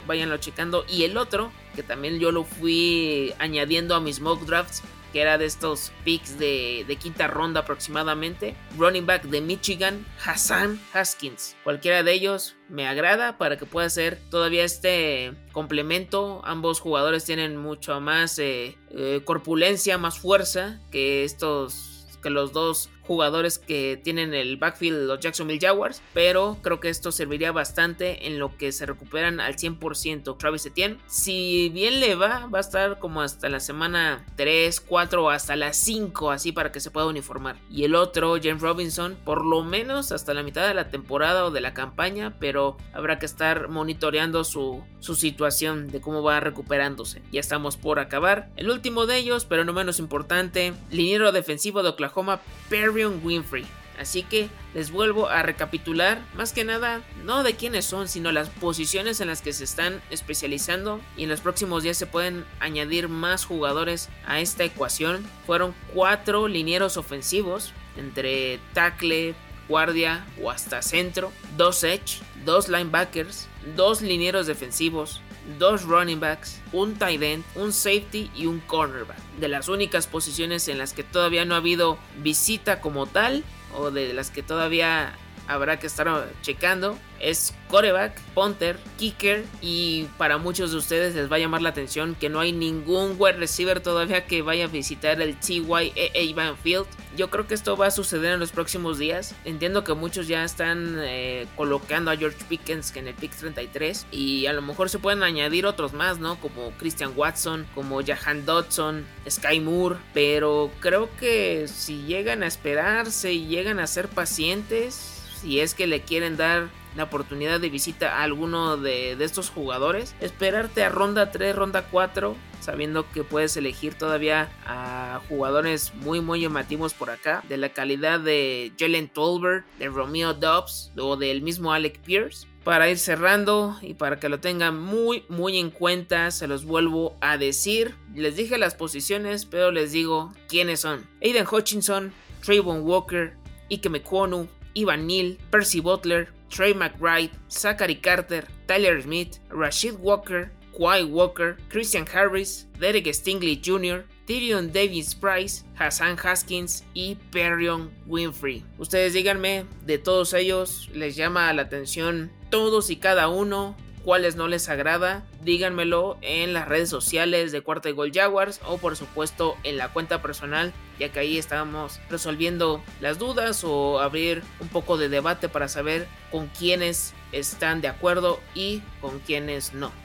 vayanlo 0.05 0.37
checando. 0.37 0.85
Y 0.87 1.03
el 1.03 1.17
otro, 1.17 1.51
que 1.75 1.83
también 1.83 2.19
yo 2.19 2.31
lo 2.31 2.43
fui 2.43 3.33
añadiendo 3.39 3.95
a 3.95 3.99
mis 3.99 4.19
mock 4.19 4.41
drafts, 4.43 4.83
que 5.11 5.21
era 5.21 5.37
de 5.37 5.45
estos 5.45 5.91
picks 6.03 6.39
de, 6.39 6.85
de, 6.87 6.95
quinta 6.95 7.27
ronda 7.27 7.61
aproximadamente. 7.61 8.55
Running 8.77 9.05
back 9.05 9.23
de 9.25 9.41
Michigan, 9.41 10.05
Hassan 10.25 10.81
Haskins. 10.91 11.55
Cualquiera 11.63 12.01
de 12.01 12.11
ellos 12.13 12.55
me 12.67 12.87
agrada 12.87 13.37
para 13.37 13.57
que 13.57 13.67
pueda 13.67 13.87
ser 13.91 14.19
todavía 14.31 14.63
este 14.63 15.33
complemento. 15.51 16.41
Ambos 16.43 16.79
jugadores 16.79 17.25
tienen 17.25 17.57
mucho 17.57 17.99
más 18.01 18.39
eh, 18.39 18.75
eh, 18.89 19.21
corpulencia, 19.23 19.99
más 19.99 20.17
fuerza 20.17 20.81
que 20.91 21.23
estos 21.23 21.93
que 22.23 22.31
los 22.31 22.53
dos 22.53 22.89
jugadores 23.05 23.59
que 23.59 23.99
tienen 24.01 24.33
el 24.33 24.57
backfield 24.57 25.07
los 25.07 25.19
Jacksonville 25.19 25.59
Jaguars, 25.59 26.01
pero 26.13 26.57
creo 26.61 26.79
que 26.79 26.89
esto 26.89 27.11
serviría 27.11 27.51
bastante 27.51 28.27
en 28.27 28.39
lo 28.39 28.57
que 28.57 28.71
se 28.71 28.85
recuperan 28.85 29.39
al 29.39 29.55
100% 29.55 30.37
Travis 30.37 30.65
Etienne. 30.65 30.97
Si 31.07 31.69
bien 31.73 31.99
le 31.99 32.15
va, 32.15 32.47
va 32.47 32.59
a 32.59 32.61
estar 32.61 32.99
como 32.99 33.21
hasta 33.21 33.49
la 33.49 33.59
semana 33.59 34.25
3, 34.35 34.79
4 34.81 35.23
o 35.23 35.29
hasta 35.29 35.55
las 35.55 35.77
5 35.77 36.31
así 36.31 36.51
para 36.51 36.71
que 36.71 36.79
se 36.79 36.91
pueda 36.91 37.07
uniformar. 37.07 37.57
Y 37.69 37.83
el 37.83 37.95
otro, 37.95 38.37
James 38.41 38.61
Robinson, 38.61 39.17
por 39.23 39.45
lo 39.45 39.63
menos 39.63 40.11
hasta 40.11 40.33
la 40.33 40.43
mitad 40.43 40.67
de 40.67 40.73
la 40.73 40.89
temporada 40.89 41.45
o 41.45 41.51
de 41.51 41.61
la 41.61 41.73
campaña, 41.73 42.35
pero 42.39 42.77
habrá 42.93 43.19
que 43.19 43.25
estar 43.25 43.67
monitoreando 43.69 44.43
su, 44.43 44.83
su 44.99 45.15
situación 45.15 45.87
de 45.87 46.01
cómo 46.01 46.23
va 46.23 46.39
recuperándose. 46.39 47.21
Ya 47.31 47.39
estamos 47.39 47.77
por 47.77 47.99
acabar. 47.99 48.49
El 48.55 48.69
último 48.69 49.05
de 49.05 49.17
ellos, 49.17 49.45
pero 49.45 49.65
no 49.65 49.73
menos 49.73 49.99
importante, 49.99 50.73
liniero 50.91 51.31
defensivo 51.31 51.83
de 51.83 51.89
Oklahoma, 51.89 52.41
Perry 52.69 52.92
Winfrey. 52.93 53.65
Así 53.99 54.23
que 54.23 54.49
les 54.73 54.91
vuelvo 54.91 55.29
a 55.29 55.43
recapitular, 55.43 56.19
más 56.35 56.51
que 56.51 56.63
nada, 56.63 57.01
no 57.23 57.43
de 57.43 57.55
quiénes 57.55 57.85
son, 57.85 58.07
sino 58.07 58.31
las 58.31 58.49
posiciones 58.49 59.21
en 59.21 59.27
las 59.27 59.41
que 59.41 59.53
se 59.53 59.63
están 59.63 60.01
especializando 60.09 60.99
y 61.15 61.23
en 61.23 61.29
los 61.29 61.41
próximos 61.41 61.83
días 61.83 61.97
se 61.97 62.07
pueden 62.07 62.43
añadir 62.59 63.07
más 63.07 63.45
jugadores 63.45 64.09
a 64.25 64.39
esta 64.39 64.63
ecuación. 64.63 65.23
Fueron 65.45 65.75
cuatro 65.93 66.47
linieros 66.47 66.97
ofensivos, 66.97 67.71
entre 67.95 68.59
tackle, 68.73 69.35
guardia 69.67 70.25
o 70.41 70.49
hasta 70.49 70.81
centro, 70.81 71.31
dos 71.55 71.83
edge, 71.83 72.21
dos 72.45 72.69
linebackers, 72.69 73.47
dos 73.75 74.01
linieros 74.01 74.47
defensivos, 74.47 75.21
dos 75.59 75.83
running 75.83 76.19
backs, 76.19 76.61
un 76.71 76.95
tight 76.95 77.21
end, 77.21 77.43
un 77.55 77.73
safety 77.73 78.31
y 78.35 78.45
un 78.45 78.59
cornerback. 78.61 79.17
De 79.39 79.47
las 79.47 79.67
únicas 79.67 80.07
posiciones 80.07 80.67
en 80.67 80.77
las 80.77 80.93
que 80.93 81.03
todavía 81.03 81.45
no 81.45 81.55
ha 81.55 81.57
habido 81.57 81.97
visita 82.21 82.81
como 82.81 83.05
tal, 83.05 83.43
o 83.75 83.91
de 83.91 84.13
las 84.13 84.29
que 84.29 84.43
todavía 84.43 85.17
habrá 85.47 85.79
que 85.79 85.87
estar 85.87 86.31
checando, 86.41 86.97
es 87.19 87.53
coreback, 87.69 88.19
punter, 88.35 88.77
kicker 88.97 89.45
y 89.61 90.07
para 90.17 90.37
muchos 90.37 90.71
de 90.71 90.77
ustedes 90.77 91.15
les 91.15 91.31
va 91.31 91.37
a 91.37 91.39
llamar 91.39 91.61
la 91.61 91.69
atención 91.69 92.15
que 92.15 92.29
no 92.29 92.39
hay 92.39 92.51
ningún 92.51 93.15
wide 93.17 93.37
receiver 93.37 93.79
todavía 93.79 94.25
que 94.25 94.41
vaya 94.41 94.65
a 94.65 94.67
visitar 94.67 95.21
el 95.21 95.39
TYAA 95.39 96.35
Banfield. 96.35 96.85
Yo 97.15 97.29
creo 97.29 97.47
que 97.47 97.53
esto 97.53 97.77
va 97.77 97.87
a 97.87 97.91
suceder 97.91 98.33
en 98.33 98.39
los 98.39 98.51
próximos 98.51 98.97
días. 98.97 99.35
Entiendo 99.45 99.83
que 99.83 99.93
muchos 99.93 100.27
ya 100.27 100.43
están 100.43 100.97
eh, 100.99 101.47
colocando 101.55 102.11
a 102.11 102.17
George 102.17 102.37
Pickens 102.49 102.95
en 102.95 103.07
el 103.07 103.13
pick 103.13 103.35
33 103.35 104.07
y 104.11 104.45
a 104.47 104.53
lo 104.53 104.61
mejor 104.61 104.89
se 104.89 104.99
pueden 104.99 105.23
añadir 105.23 105.65
otros 105.65 105.93
más, 105.93 106.19
¿no? 106.19 106.39
Como 106.39 106.71
Christian 106.71 107.13
Watson, 107.15 107.65
como 107.73 108.03
Jahan 108.03 108.45
Dodson, 108.45 109.05
Sky 109.29 109.59
Moore, 109.59 109.97
pero 110.13 110.71
creo 110.79 111.09
que 111.17 111.67
si 111.67 112.03
llegan 112.03 112.43
a 112.43 112.47
esperarse 112.47 113.33
y 113.33 113.47
llegan 113.47 113.79
a 113.79 113.87
ser 113.87 114.07
pacientes, 114.09 115.12
si 115.43 115.59
es 115.59 115.73
que 115.73 115.87
le 115.87 116.01
quieren 116.01 116.37
dar 116.37 116.69
la 116.95 117.03
oportunidad 117.03 117.59
de 117.59 117.69
visita 117.69 118.19
a 118.19 118.23
alguno 118.23 118.77
de, 118.77 119.11
estos 119.23 119.49
jugadores, 119.49 120.15
esperarte 120.21 120.83
a 120.83 120.89
ronda 120.89 121.31
3, 121.31 121.55
ronda 121.55 121.87
4, 121.89 122.35
sabiendo 122.61 123.09
que 123.11 123.23
puedes 123.23 123.57
elegir 123.57 123.95
todavía 123.95 124.49
a 124.65 125.19
jugadores 125.27 125.93
muy 125.95 126.21
muy 126.21 126.41
llamativos 126.41 126.93
por 126.93 127.09
acá, 127.09 127.43
de 127.49 127.57
la 127.57 127.69
calidad 127.69 128.21
de 128.21 128.71
Jalen 128.79 129.09
Tolbert, 129.09 129.65
de 129.79 129.89
Romeo 129.89 130.33
Dobbs 130.33 130.91
o 130.97 131.17
del 131.17 131.41
mismo 131.41 131.73
Alec 131.73 131.99
Pierce. 131.99 132.47
Para 132.63 132.89
ir 132.89 132.97
cerrando 132.97 133.77
y 133.81 133.95
para 133.95 134.21
que 134.21 134.29
lo 134.29 134.39
tengan 134.39 134.79
muy 134.79 135.25
muy 135.27 135.57
en 135.57 135.69
cuenta, 135.71 136.31
se 136.31 136.47
los 136.47 136.63
vuelvo 136.63 137.17
a 137.19 137.37
decir. 137.37 137.95
Les 138.15 138.37
dije 138.37 138.57
las 138.57 138.75
posiciones, 138.75 139.45
pero 139.45 139.71
les 139.71 139.91
digo 139.91 140.31
quiénes 140.47 140.79
son. 140.79 141.05
Aiden 141.21 141.45
Hutchinson, 141.45 142.13
Trayvon 142.41 142.83
Walker, 142.83 143.35
Ike 143.69 143.89
Mekwonu, 143.89 144.47
Ivan 144.75 145.07
Neal, 145.07 145.37
Percy 145.51 145.79
Butler, 145.79 146.27
Trey 146.49 146.73
McBride, 146.73 147.31
Zachary 147.49 147.95
Carter, 147.95 148.45
Tyler 148.67 149.01
Smith, 149.01 149.39
Rashid 149.49 149.99
Walker, 149.99 150.51
Kwai 150.73 151.03
Walker, 151.03 151.57
Christian 151.69 152.05
Harris, 152.05 152.65
Derek 152.79 153.05
Stingley 153.13 153.55
Jr., 153.55 154.05
Tyrion 154.25 154.71
Davis 154.71 155.13
Price, 155.13 155.63
Hassan 155.75 156.17
Haskins 156.17 156.83
y 156.93 157.17
Perrion 157.31 157.91
Winfrey. 158.07 158.63
Ustedes 158.77 159.13
díganme, 159.13 159.65
de 159.85 159.97
todos 159.97 160.33
ellos, 160.33 160.89
¿les 160.93 161.15
llama 161.15 161.51
la 161.53 161.63
atención 161.63 162.31
todos 162.49 162.89
y 162.89 162.95
cada 162.95 163.27
uno? 163.27 163.75
Cuáles 164.03 164.35
no 164.35 164.47
les 164.47 164.69
agrada, 164.69 165.23
díganmelo 165.41 166.17
en 166.21 166.53
las 166.53 166.67
redes 166.67 166.89
sociales 166.89 167.51
de 167.51 167.61
Cuarta 167.61 167.89
y 167.89 167.93
Gol 167.93 168.11
Jaguars 168.13 168.59
o 168.65 168.77
por 168.77 168.95
supuesto 168.95 169.55
en 169.63 169.77
la 169.77 169.91
cuenta 169.93 170.21
personal, 170.21 170.73
ya 170.99 171.09
que 171.09 171.19
ahí 171.19 171.37
estamos 171.37 171.99
resolviendo 172.09 172.83
las 172.99 173.17
dudas 173.17 173.63
o 173.63 173.99
abrir 173.99 174.43
un 174.59 174.67
poco 174.67 174.97
de 174.97 175.09
debate 175.09 175.49
para 175.49 175.67
saber 175.67 176.07
con 176.31 176.47
quiénes 176.47 177.13
están 177.31 177.81
de 177.81 177.87
acuerdo 177.87 178.39
y 178.53 178.81
con 179.01 179.19
quiénes 179.19 179.73
no. 179.73 180.02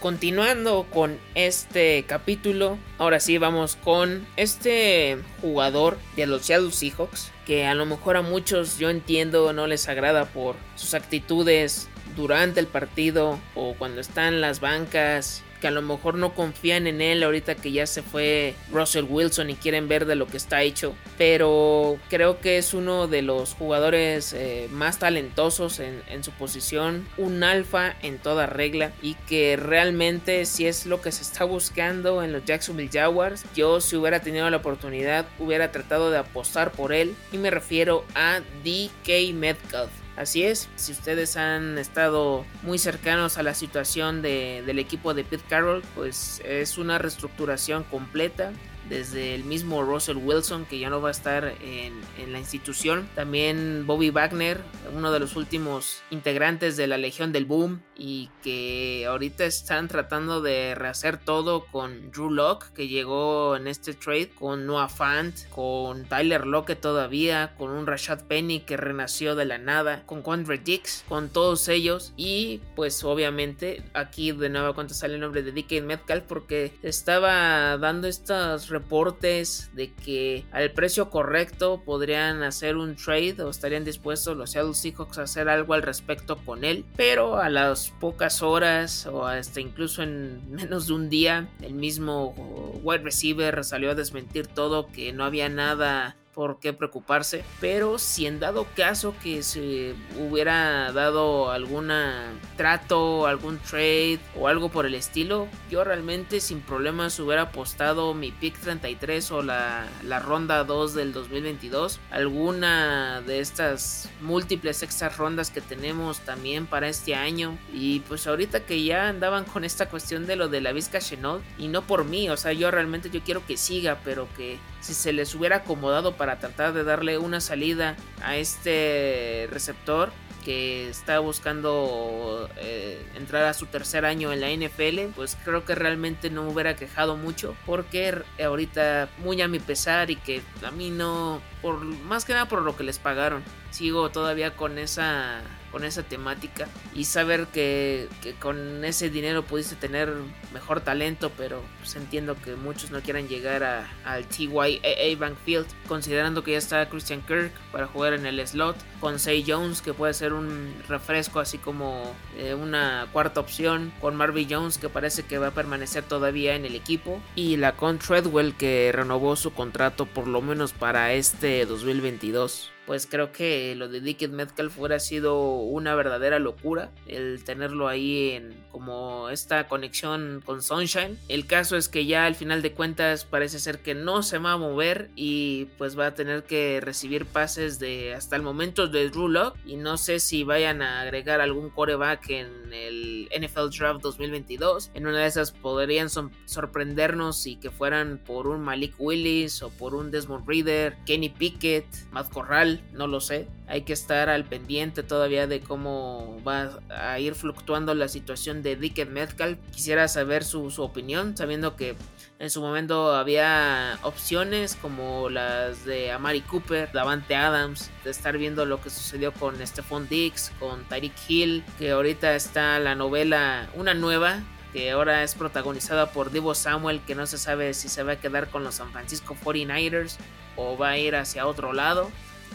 Continuando 0.00 0.86
con 0.90 1.18
este 1.34 2.06
capítulo, 2.06 2.78
ahora 2.96 3.20
sí 3.20 3.36
vamos 3.36 3.76
con 3.76 4.26
este 4.36 5.18
jugador 5.42 5.98
de 6.16 6.26
los 6.26 6.46
Seattle 6.46 6.72
Seahawks, 6.72 7.30
que 7.44 7.66
a 7.66 7.74
lo 7.74 7.84
mejor 7.84 8.16
a 8.16 8.22
muchos 8.22 8.78
yo 8.78 8.88
entiendo 8.88 9.52
no 9.52 9.66
les 9.66 9.90
agrada 9.90 10.24
por 10.24 10.56
sus 10.74 10.94
actitudes 10.94 11.90
durante 12.16 12.60
el 12.60 12.66
partido 12.66 13.38
o 13.54 13.74
cuando 13.74 14.00
están 14.00 14.40
las 14.40 14.60
bancas 14.60 15.42
que 15.60 15.68
a 15.68 15.70
lo 15.70 15.82
mejor 15.82 16.14
no 16.14 16.34
confían 16.34 16.86
en 16.86 17.00
él 17.00 17.22
ahorita 17.22 17.54
que 17.54 17.72
ya 17.72 17.86
se 17.86 18.02
fue 18.02 18.54
Russell 18.72 19.04
Wilson 19.08 19.50
y 19.50 19.54
quieren 19.54 19.88
ver 19.88 20.06
de 20.06 20.16
lo 20.16 20.26
que 20.26 20.36
está 20.36 20.62
hecho. 20.62 20.94
Pero 21.18 21.98
creo 22.08 22.40
que 22.40 22.58
es 22.58 22.74
uno 22.74 23.06
de 23.06 23.22
los 23.22 23.54
jugadores 23.54 24.32
eh, 24.32 24.68
más 24.70 24.98
talentosos 24.98 25.80
en, 25.80 26.02
en, 26.08 26.24
su 26.24 26.32
posición, 26.32 27.06
un 27.16 27.42
alfa 27.42 27.94
en 28.02 28.18
toda 28.18 28.46
regla 28.46 28.92
y 29.02 29.14
que 29.14 29.56
realmente 29.56 30.46
si 30.46 30.66
es 30.66 30.86
lo 30.86 31.00
que 31.00 31.12
se 31.12 31.22
está 31.22 31.44
buscando 31.44 32.22
en 32.22 32.32
los 32.32 32.44
Jacksonville 32.44 32.90
Jaguars, 32.92 33.44
yo 33.54 33.80
si 33.80 33.96
hubiera 33.96 34.20
tenido 34.20 34.48
la 34.50 34.58
oportunidad 34.58 35.26
hubiera 35.38 35.72
tratado 35.72 36.10
de 36.10 36.18
apostar 36.18 36.72
por 36.72 36.92
él 36.92 37.14
y 37.32 37.38
me 37.38 37.50
refiero 37.50 38.04
a 38.14 38.40
DK 38.64 39.34
Metcalf. 39.34 39.99
Así 40.20 40.42
es, 40.42 40.68
si 40.76 40.92
ustedes 40.92 41.38
han 41.38 41.78
estado 41.78 42.44
muy 42.62 42.78
cercanos 42.78 43.38
a 43.38 43.42
la 43.42 43.54
situación 43.54 44.20
del 44.20 44.78
equipo 44.78 45.14
de 45.14 45.24
Pete 45.24 45.42
Carroll, 45.48 45.82
pues 45.94 46.42
es 46.44 46.76
una 46.76 46.98
reestructuración 46.98 47.84
completa 47.84 48.52
desde 48.90 49.36
el 49.36 49.44
mismo 49.44 49.82
Russell 49.82 50.18
Wilson 50.18 50.66
que 50.66 50.78
ya 50.78 50.90
no 50.90 51.00
va 51.00 51.08
a 51.08 51.12
estar 51.12 51.54
en, 51.62 52.00
la 52.30 52.38
institución. 52.38 53.08
También 53.14 53.84
Bobby 53.86 54.10
Wagner, 54.10 54.60
uno 54.94 55.10
de 55.10 55.20
los 55.20 55.36
últimos 55.36 56.02
integrantes 56.10 56.76
de 56.76 56.86
la 56.86 56.98
Legión 56.98 57.32
del 57.32 57.44
Boom 57.44 57.80
y 57.96 58.28
que 58.42 59.06
ahorita 59.08 59.44
están 59.44 59.88
tratando 59.88 60.42
de 60.42 60.74
rehacer 60.74 61.16
todo 61.18 61.66
con 61.66 62.10
Drew 62.10 62.30
Locke 62.30 62.72
que 62.74 62.88
llegó 62.88 63.56
en 63.56 63.66
este 63.66 63.94
trade, 63.94 64.30
con 64.30 64.66
Noah 64.66 64.88
Fant, 64.88 65.34
con 65.50 66.04
Tyler 66.04 66.46
Lockett 66.46 66.80
todavía, 66.80 67.54
con 67.56 67.70
un 67.70 67.86
Rashad 67.86 68.24
Penny 68.26 68.60
que 68.60 68.76
renació 68.76 69.34
de 69.34 69.44
la 69.44 69.58
nada, 69.58 70.04
con 70.06 70.22
Quandre 70.22 70.58
Dix, 70.58 71.04
con 71.08 71.30
todos 71.30 71.68
ellos 71.68 72.12
y 72.16 72.60
pues 72.74 73.02
obviamente 73.04 73.82
aquí 73.94 74.32
de 74.32 74.50
nuevo 74.50 74.74
cuenta 74.74 74.94
sale 74.94 75.14
el 75.14 75.20
nombre 75.20 75.42
de 75.42 75.52
DK 75.52 75.82
Metcalf 75.82 76.24
porque 76.26 76.72
estaba 76.82 77.76
dando 77.78 78.08
estas 78.08 78.68
reportes 78.80 79.70
de 79.74 79.92
que 79.92 80.44
al 80.52 80.70
precio 80.72 81.10
correcto 81.10 81.82
podrían 81.84 82.42
hacer 82.42 82.76
un 82.76 82.96
trade 82.96 83.42
o 83.42 83.50
estarían 83.50 83.84
dispuestos 83.84 84.36
los 84.36 84.50
Seattle 84.50 84.74
Seahawks 84.74 85.18
a 85.18 85.22
hacer 85.22 85.48
algo 85.48 85.74
al 85.74 85.82
respecto 85.82 86.36
con 86.38 86.64
él, 86.64 86.84
pero 86.96 87.36
a 87.36 87.48
las 87.48 87.90
pocas 88.00 88.42
horas 88.42 89.06
o 89.06 89.26
hasta 89.26 89.60
incluso 89.60 90.02
en 90.02 90.40
menos 90.50 90.86
de 90.86 90.94
un 90.94 91.08
día 91.10 91.48
el 91.60 91.74
mismo 91.74 92.34
wide 92.82 93.02
receiver 93.02 93.64
salió 93.64 93.90
a 93.90 93.94
desmentir 93.94 94.46
todo 94.46 94.88
que 94.88 95.12
no 95.12 95.24
había 95.24 95.48
nada 95.48 96.16
por 96.40 96.58
qué 96.58 96.72
preocuparse. 96.72 97.44
Pero 97.60 97.98
si 97.98 98.24
en 98.24 98.40
dado 98.40 98.66
caso 98.74 99.14
que 99.22 99.42
se 99.42 99.94
hubiera 100.18 100.90
dado 100.90 101.50
alguna 101.50 102.32
trato, 102.56 103.26
algún 103.26 103.58
trade 103.58 104.20
o 104.34 104.48
algo 104.48 104.70
por 104.70 104.86
el 104.86 104.94
estilo, 104.94 105.48
yo 105.70 105.84
realmente 105.84 106.40
sin 106.40 106.62
problemas 106.62 107.20
hubiera 107.20 107.42
apostado 107.42 108.14
mi 108.14 108.32
pick 108.32 108.58
33 108.58 109.30
o 109.32 109.42
la, 109.42 109.86
la 110.02 110.18
ronda 110.18 110.64
2 110.64 110.94
del 110.94 111.12
2022. 111.12 112.00
Alguna 112.10 113.20
de 113.20 113.40
estas 113.40 114.08
múltiples 114.22 114.82
extra 114.82 115.10
rondas 115.10 115.50
que 115.50 115.60
tenemos 115.60 116.20
también 116.20 116.64
para 116.64 116.88
este 116.88 117.14
año. 117.14 117.58
Y 117.70 118.00
pues 118.00 118.26
ahorita 118.26 118.64
que 118.64 118.82
ya 118.82 119.10
andaban 119.10 119.44
con 119.44 119.62
esta 119.62 119.90
cuestión 119.90 120.26
de 120.26 120.36
lo 120.36 120.48
de 120.48 120.62
la 120.62 120.72
Vizca 120.72 121.00
Chenault 121.00 121.44
y 121.58 121.68
no 121.68 121.82
por 121.82 122.06
mí, 122.06 122.30
o 122.30 122.38
sea, 122.38 122.54
yo 122.54 122.70
realmente 122.70 123.10
yo 123.10 123.20
quiero 123.20 123.44
que 123.44 123.58
siga, 123.58 123.98
pero 124.02 124.26
que 124.38 124.58
si 124.80 124.94
se 124.94 125.12
les 125.12 125.34
hubiera 125.34 125.56
acomodado 125.56 126.16
para 126.16 126.38
tratar 126.38 126.72
de 126.72 126.84
darle 126.84 127.18
una 127.18 127.40
salida 127.40 127.96
a 128.22 128.36
este 128.36 129.48
receptor 129.50 130.10
que 130.44 130.88
está 130.88 131.18
buscando 131.18 132.48
eh, 132.56 133.06
entrar 133.14 133.44
a 133.44 133.54
su 133.54 133.66
tercer 133.66 134.04
año 134.04 134.32
en 134.32 134.40
la 134.40 134.50
NFL, 134.50 135.12
pues 135.14 135.36
creo 135.44 135.64
que 135.64 135.74
realmente 135.74 136.30
no 136.30 136.44
me 136.44 136.52
hubiera 136.52 136.76
quejado 136.76 137.16
mucho 137.16 137.54
porque 137.66 138.22
ahorita 138.42 139.08
muy 139.18 139.40
a 139.42 139.48
mi 139.48 139.58
pesar 139.58 140.10
y 140.10 140.16
que 140.16 140.42
a 140.64 140.70
mí 140.70 140.90
no, 140.90 141.40
por 141.62 141.84
más 141.84 142.24
que 142.24 142.32
nada 142.32 142.48
por 142.48 142.62
lo 142.62 142.76
que 142.76 142.84
les 142.84 142.98
pagaron, 142.98 143.42
sigo 143.70 144.10
todavía 144.10 144.56
con 144.56 144.78
esa 144.78 145.42
con 145.70 145.84
esa 145.84 146.02
temática 146.02 146.68
y 146.94 147.04
saber 147.04 147.46
que, 147.46 148.08
con 148.40 148.84
ese 148.84 149.10
dinero 149.10 149.44
pudiste 149.44 149.76
tener 149.76 150.12
mejor 150.52 150.80
talento, 150.80 151.30
pero 151.36 151.62
pues 151.78 151.94
entiendo 151.96 152.36
que 152.42 152.56
muchos 152.56 152.90
no 152.90 153.00
quieran 153.00 153.28
llegar 153.28 153.86
al 154.04 154.26
TYAA 154.26 155.16
Bank 155.18 155.36
Field, 155.44 155.66
considerando 155.86 156.42
que 156.42 156.52
ya 156.52 156.58
está 156.58 156.88
Christian 156.88 157.22
Kirk 157.22 157.52
para 157.72 157.86
jugar 157.86 158.14
en 158.14 158.26
el 158.26 158.46
slot, 158.46 158.76
con 159.00 159.18
Say 159.18 159.44
Jones 159.46 159.82
que 159.82 159.94
puede 159.94 160.14
ser 160.14 160.32
un 160.32 160.74
refresco 160.88 161.40
así 161.40 161.58
como 161.58 162.14
eh, 162.36 162.54
una 162.54 163.06
cuarta 163.12 163.40
opción, 163.40 163.92
con 164.00 164.16
Marvin 164.16 164.48
Jones 164.50 164.78
que 164.78 164.88
parece 164.88 165.22
que 165.24 165.38
va 165.38 165.48
a 165.48 165.52
permanecer 165.52 166.04
todavía 166.04 166.54
en 166.54 166.64
el 166.64 166.74
equipo 166.74 167.20
y 167.34 167.56
la 167.56 167.76
con 167.76 167.98
Treadwell 167.98 168.54
que 168.54 168.90
renovó 168.92 169.36
su 169.36 169.52
contrato 169.52 170.06
por 170.06 170.26
lo 170.26 170.40
menos 170.40 170.72
para 170.72 171.12
este 171.12 171.64
2022 171.66 172.70
pues 172.90 173.06
creo 173.06 173.30
que 173.30 173.76
lo 173.76 173.88
de 173.88 174.00
Dickett 174.00 174.32
Metcalf 174.32 174.76
hubiera 174.76 174.98
sido 174.98 175.60
una 175.60 175.94
verdadera 175.94 176.40
locura 176.40 176.90
el 177.06 177.44
tenerlo 177.44 177.86
ahí 177.86 178.30
en 178.30 178.52
como 178.72 179.28
esta 179.30 179.68
conexión 179.68 180.42
con 180.44 180.60
Sunshine. 180.60 181.16
El 181.28 181.46
caso 181.46 181.76
es 181.76 181.88
que 181.88 182.04
ya 182.06 182.26
al 182.26 182.34
final 182.34 182.62
de 182.62 182.72
cuentas 182.72 183.24
parece 183.24 183.60
ser 183.60 183.78
que 183.78 183.94
no 183.94 184.24
se 184.24 184.38
va 184.38 184.54
a 184.54 184.56
mover 184.56 185.08
y 185.14 185.66
pues 185.78 185.96
va 185.96 186.06
a 186.06 186.14
tener 186.16 186.42
que 186.42 186.80
recibir 186.80 187.26
pases 187.26 187.78
de 187.78 188.12
hasta 188.12 188.34
el 188.34 188.42
momento 188.42 188.88
de 188.88 189.08
Drew 189.08 189.52
y 189.64 189.76
no 189.76 189.96
sé 189.96 190.18
si 190.18 190.42
vayan 190.42 190.82
a 190.82 191.02
agregar 191.02 191.40
algún 191.40 191.70
coreback 191.70 192.28
en 192.30 192.72
el 192.72 193.28
NFL 193.38 193.68
Draft 193.78 194.00
2022. 194.02 194.90
En 194.94 195.06
una 195.06 195.20
de 195.20 195.26
esas 195.26 195.52
podrían 195.52 196.08
sorprendernos 196.10 197.46
y 197.46 197.54
que 197.54 197.70
fueran 197.70 198.18
por 198.18 198.48
un 198.48 198.62
Malik 198.62 198.94
Willis 198.98 199.62
o 199.62 199.70
por 199.70 199.94
un 199.94 200.10
Desmond 200.10 200.48
Reader, 200.48 200.96
Kenny 201.06 201.28
Pickett, 201.28 201.86
Matt 202.10 202.32
Corral 202.32 202.79
no 202.92 203.06
lo 203.06 203.20
sé. 203.20 203.46
Hay 203.66 203.82
que 203.82 203.92
estar 203.92 204.28
al 204.28 204.44
pendiente 204.44 205.02
todavía 205.02 205.46
de 205.46 205.60
cómo 205.60 206.40
va 206.46 206.80
a 206.88 207.18
ir 207.18 207.34
fluctuando 207.34 207.94
la 207.94 208.08
situación 208.08 208.62
de 208.62 208.76
Dickett 208.76 209.10
Metcalf. 209.10 209.58
Quisiera 209.72 210.08
saber 210.08 210.44
su, 210.44 210.66
opinión, 210.78 211.36
sabiendo 211.36 211.76
que 211.76 211.96
en 212.38 212.50
su 212.50 212.60
momento 212.60 213.14
había 213.14 213.98
opciones 214.02 214.76
como 214.76 215.28
las 215.28 215.84
de 215.84 216.10
Amari 216.10 216.40
Cooper, 216.40 216.90
Davante 216.92 217.34
Adams, 217.34 217.90
de 218.04 218.10
estar 218.10 218.36
viendo 218.38 218.64
lo 218.64 218.80
que 218.80 218.90
sucedió 218.90 219.32
con 219.32 219.56
Stephon 219.66 220.08
Diggs, 220.08 220.52
con 220.58 220.84
Tyreek 220.84 221.12
Hill, 221.28 221.64
que 221.78 221.90
ahorita 221.90 222.34
está 222.34 222.78
la 222.78 222.94
novela, 222.94 223.68
una 223.74 223.94
nueva, 223.94 224.40
que 224.72 224.90
ahora 224.92 225.22
es 225.22 225.34
protagonizada 225.34 226.12
por 226.12 226.30
Divo 226.30 226.54
Samuel, 226.54 227.00
que 227.06 227.14
no 227.14 227.26
se 227.26 227.38
sabe 227.38 227.74
si 227.74 227.88
se 227.88 228.02
va 228.02 228.12
a 228.12 228.16
quedar 228.16 228.48
con 228.48 228.64
los 228.64 228.76
San 228.76 228.92
Francisco 228.92 229.36
49ers 229.44 230.16
o 230.56 230.76
va 230.76 230.90
a 230.90 230.98
ir 230.98 231.16
hacia 231.16 231.46
otro 231.46 231.72
lado. 231.72 232.10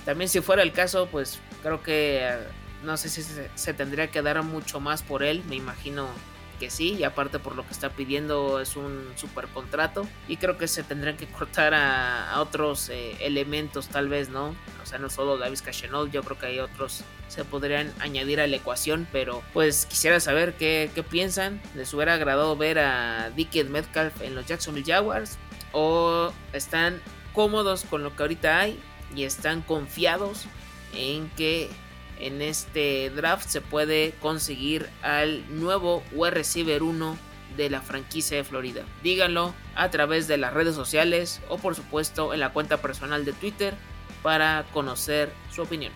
También 0.05 0.29
si 0.29 0.39
fuera 0.41 0.61
el 0.61 0.71
caso, 0.71 1.07
pues 1.11 1.39
creo 1.63 1.81
que 1.81 2.19
eh, 2.21 2.37
no 2.83 2.95
sé 2.95 3.09
si 3.09 3.23
se, 3.23 3.73
tendría 3.73 4.11
que 4.11 4.21
dar 4.21 4.41
mucho 4.43 4.79
más 4.79 5.01
por 5.01 5.23
él, 5.23 5.43
me 5.49 5.55
imagino 5.55 6.07
que 6.59 6.69
sí, 6.69 6.93
y 6.93 7.03
aparte 7.03 7.37
por 7.39 7.55
lo 7.55 7.65
que 7.65 7.73
está 7.73 7.89
pidiendo 7.89 8.61
es 8.61 8.77
un 8.77 9.11
super 9.15 9.47
contrato 9.47 10.07
y 10.29 10.37
creo 10.37 10.57
que 10.57 10.69
se 10.69 10.83
tendrían 10.83 11.17
que 11.17 11.27
cortar 11.27 11.73
a, 11.73 12.39
otros 12.39 12.87
eh, 12.89 13.17
elementos 13.19 13.89
tal 13.89 14.07
vez, 14.07 14.29
¿no? 14.29 14.55
O 14.81 14.85
sea, 14.85 14.97
no 14.99 15.09
solo 15.09 15.37
Davis 15.37 15.61
Cachenol, 15.61 16.11
yo 16.11 16.23
creo 16.23 16.39
que 16.39 16.45
hay 16.45 16.59
otros 16.59 17.03
se 17.27 17.43
podrían 17.43 17.91
añadir 17.99 18.39
a 18.39 18.47
la 18.47 18.55
ecuación, 18.55 19.07
pero 19.11 19.43
pues 19.51 19.85
quisiera 19.87 20.19
saber 20.19 20.53
qué, 20.53 20.91
qué 20.95 21.03
piensan, 21.03 21.61
les 21.75 21.93
hubiera 21.93 22.13
agradado 22.13 22.55
ver 22.55 22.79
a 22.79 23.31
Dickett 23.31 23.67
Metcalf 23.67 24.21
en 24.21 24.35
los 24.35 24.45
Jacksonville 24.45 24.85
Jaguars 24.85 25.37
o 25.73 26.31
están 26.53 27.01
cómodos 27.33 27.83
con 27.83 28.03
lo 28.03 28.15
que 28.15 28.23
ahorita 28.23 28.59
hay 28.59 28.79
y 29.13 29.23
están 29.23 29.61
confiados 29.61 30.45
en 30.93 31.29
que 31.31 31.69
en 32.19 32.41
este 32.41 33.09
draft 33.09 33.47
se 33.49 33.61
puede 33.61 34.13
conseguir 34.21 34.89
al 35.01 35.43
nuevo 35.59 36.03
wide 36.13 36.31
receiver 36.31 36.81
1 36.81 37.17
de 37.57 37.69
la 37.69 37.81
franquicia 37.81 38.37
de 38.37 38.43
Florida. 38.43 38.83
Díganlo 39.03 39.53
a 39.75 39.89
través 39.89 40.27
de 40.27 40.37
las 40.37 40.53
redes 40.53 40.75
sociales 40.75 41.41
o 41.49 41.57
por 41.57 41.75
supuesto 41.75 42.33
en 42.33 42.39
la 42.39 42.51
cuenta 42.53 42.77
personal 42.77 43.25
de 43.25 43.33
Twitter 43.33 43.75
para 44.21 44.65
conocer 44.73 45.31
su 45.53 45.61
opinión. 45.61 45.93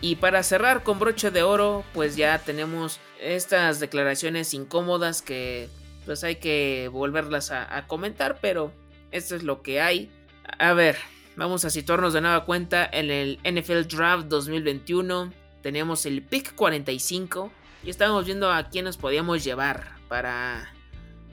Y 0.00 0.16
para 0.16 0.42
cerrar 0.42 0.84
con 0.84 0.98
broche 0.98 1.30
de 1.30 1.42
oro, 1.42 1.84
pues 1.92 2.16
ya 2.16 2.38
tenemos 2.38 3.00
estas 3.20 3.80
declaraciones 3.80 4.54
incómodas 4.54 5.20
que 5.20 5.68
pues 6.06 6.24
hay 6.24 6.36
que 6.36 6.88
volverlas 6.90 7.50
a, 7.50 7.86
comentar, 7.86 8.38
pero 8.40 8.72
esto 9.10 9.34
es 9.34 9.42
lo 9.42 9.60
que 9.60 9.80
hay. 9.80 10.10
A 10.58 10.72
ver, 10.72 10.96
vamos 11.34 11.64
a 11.64 11.70
situarnos 11.70 12.12
de 12.12 12.20
nueva 12.20 12.44
cuenta 12.44 12.88
en 12.90 13.10
el 13.10 13.38
NFL 13.44 13.82
Draft 13.94 14.26
2021. 14.28 15.32
Teníamos 15.62 16.06
el 16.06 16.22
pick 16.22 16.54
45 16.54 17.50
y 17.84 17.90
estábamos 17.90 18.24
viendo 18.24 18.50
a 18.50 18.68
quién 18.68 18.84
nos 18.84 18.96
podíamos 18.96 19.42
llevar 19.42 19.96
para, 20.08 20.72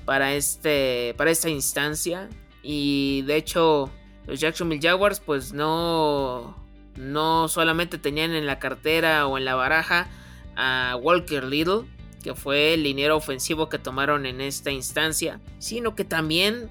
para, 0.06 0.34
este, 0.34 1.14
para 1.18 1.30
esta 1.30 1.50
instancia. 1.50 2.28
Y 2.64 3.22
de 3.22 3.36
hecho, 3.36 3.92
los 4.26 4.40
Jacksonville 4.40 4.82
Jaguars 4.82 5.20
pues 5.20 5.54
no, 5.54 6.58
no 6.96 7.48
solamente 7.48 8.00
tenían 8.00 8.32
en 8.32 8.48
la 8.48 8.58
cartera 8.58 9.28
o 9.28 9.38
en 9.38 9.46
la 9.46 9.54
baraja 9.54 10.08
a 10.56 10.98
Walker 11.00 11.44
Little, 11.44 11.84
que 12.24 12.34
fue 12.34 12.74
el 12.74 12.84
liniero 12.84 13.16
ofensivo 13.16 13.70
que 13.70 13.78
tomaron 13.78 14.26
en 14.26 14.42
esta 14.42 14.72
instancia, 14.72 15.40
sino 15.60 15.94
que 15.94 16.06
también 16.06 16.70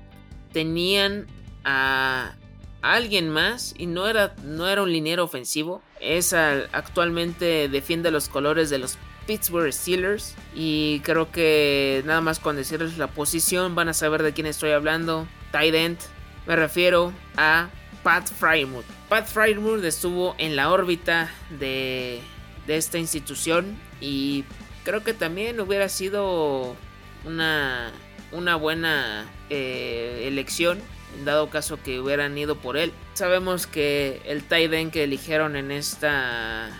tenían 0.52 1.26
a 1.64 2.34
alguien 2.80 3.28
más 3.28 3.74
y 3.78 3.86
no 3.86 4.08
era, 4.08 4.34
no 4.42 4.68
era 4.68 4.82
un 4.82 4.90
liniero 4.90 5.22
ofensivo, 5.22 5.82
es 6.00 6.32
actualmente 6.32 7.68
defiende 7.68 8.10
los 8.10 8.28
colores 8.28 8.70
de 8.70 8.78
los 8.78 8.98
Pittsburgh 9.26 9.72
Steelers 9.72 10.34
y 10.54 11.00
creo 11.00 11.30
que 11.30 12.02
nada 12.04 12.20
más 12.20 12.40
con 12.40 12.56
decirles 12.56 12.98
la 12.98 13.06
posición 13.06 13.74
van 13.76 13.88
a 13.88 13.94
saber 13.94 14.22
de 14.24 14.32
quién 14.32 14.46
estoy 14.46 14.72
hablando. 14.72 15.28
Tight 15.52 15.74
end, 15.74 15.98
me 16.46 16.56
refiero 16.56 17.12
a 17.36 17.68
Pat 18.02 18.26
Frymouth. 18.26 18.84
Pat 19.08 19.26
Frymouth 19.26 19.84
estuvo 19.84 20.34
en 20.38 20.56
la 20.56 20.72
órbita 20.72 21.30
de, 21.60 22.20
de 22.66 22.76
esta 22.76 22.98
institución 22.98 23.78
y 24.00 24.44
creo 24.84 25.02
que 25.04 25.14
también 25.14 25.60
hubiera 25.60 25.88
sido 25.88 26.76
una, 27.24 27.92
una 28.32 28.56
buena 28.56 29.26
eh, 29.50 30.24
elección 30.26 30.80
dado 31.24 31.50
caso 31.50 31.78
que 31.82 32.00
hubieran 32.00 32.36
ido 32.36 32.56
por 32.56 32.76
él. 32.76 32.92
Sabemos 33.14 33.66
que 33.66 34.22
el 34.24 34.42
tight 34.42 34.72
end 34.72 34.92
que 34.92 35.04
eligieron 35.04 35.56
en 35.56 35.70
esta 35.70 36.70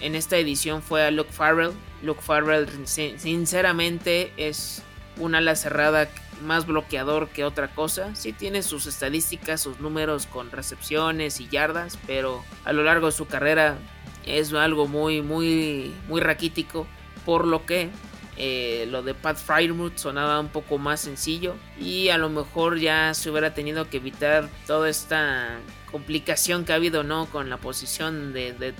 en 0.00 0.14
esta 0.14 0.36
edición 0.36 0.82
fue 0.82 1.04
a 1.04 1.10
Luke 1.10 1.32
Farrell. 1.32 1.72
Luke 2.02 2.20
Farrell 2.22 2.68
sinceramente 2.86 4.32
es 4.36 4.82
un 5.16 5.34
ala 5.34 5.56
cerrada 5.56 6.08
más 6.42 6.66
bloqueador 6.66 7.28
que 7.28 7.44
otra 7.44 7.68
cosa. 7.68 8.14
Sí 8.14 8.32
tiene 8.32 8.62
sus 8.62 8.86
estadísticas, 8.86 9.60
sus 9.60 9.80
números 9.80 10.26
con 10.26 10.50
recepciones 10.50 11.40
y 11.40 11.48
yardas, 11.48 11.98
pero 12.06 12.44
a 12.64 12.72
lo 12.72 12.84
largo 12.84 13.06
de 13.06 13.12
su 13.12 13.26
carrera 13.26 13.78
es 14.24 14.52
algo 14.52 14.86
muy 14.86 15.22
muy 15.22 15.92
muy 16.08 16.20
raquítico 16.20 16.86
por 17.28 17.46
lo 17.46 17.66
que 17.66 17.90
eh, 18.38 18.86
lo 18.90 19.02
de 19.02 19.12
Pat 19.12 19.36
Fryermuth 19.36 19.98
sonaba 19.98 20.40
un 20.40 20.48
poco 20.48 20.78
más 20.78 21.00
sencillo 21.00 21.56
y 21.78 22.08
a 22.08 22.16
lo 22.16 22.30
mejor 22.30 22.78
ya 22.78 23.12
se 23.12 23.28
hubiera 23.28 23.52
tenido 23.52 23.90
que 23.90 23.98
evitar 23.98 24.48
toda 24.66 24.88
esta 24.88 25.58
complicación 25.92 26.64
que 26.64 26.72
ha 26.72 26.76
habido 26.76 27.02
no 27.02 27.26
con 27.26 27.50
la 27.50 27.58
posición 27.58 28.32
de, 28.32 28.54
de 28.54 28.74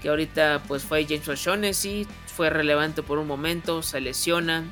que 0.00 0.08
ahorita 0.08 0.62
pues 0.68 0.84
fue 0.84 1.04
James 1.06 1.28
O'Shaughnessy 1.28 2.06
fue 2.26 2.50
relevante 2.50 3.02
por 3.02 3.18
un 3.18 3.26
momento 3.26 3.82
se 3.82 4.00
lesiona 4.00 4.62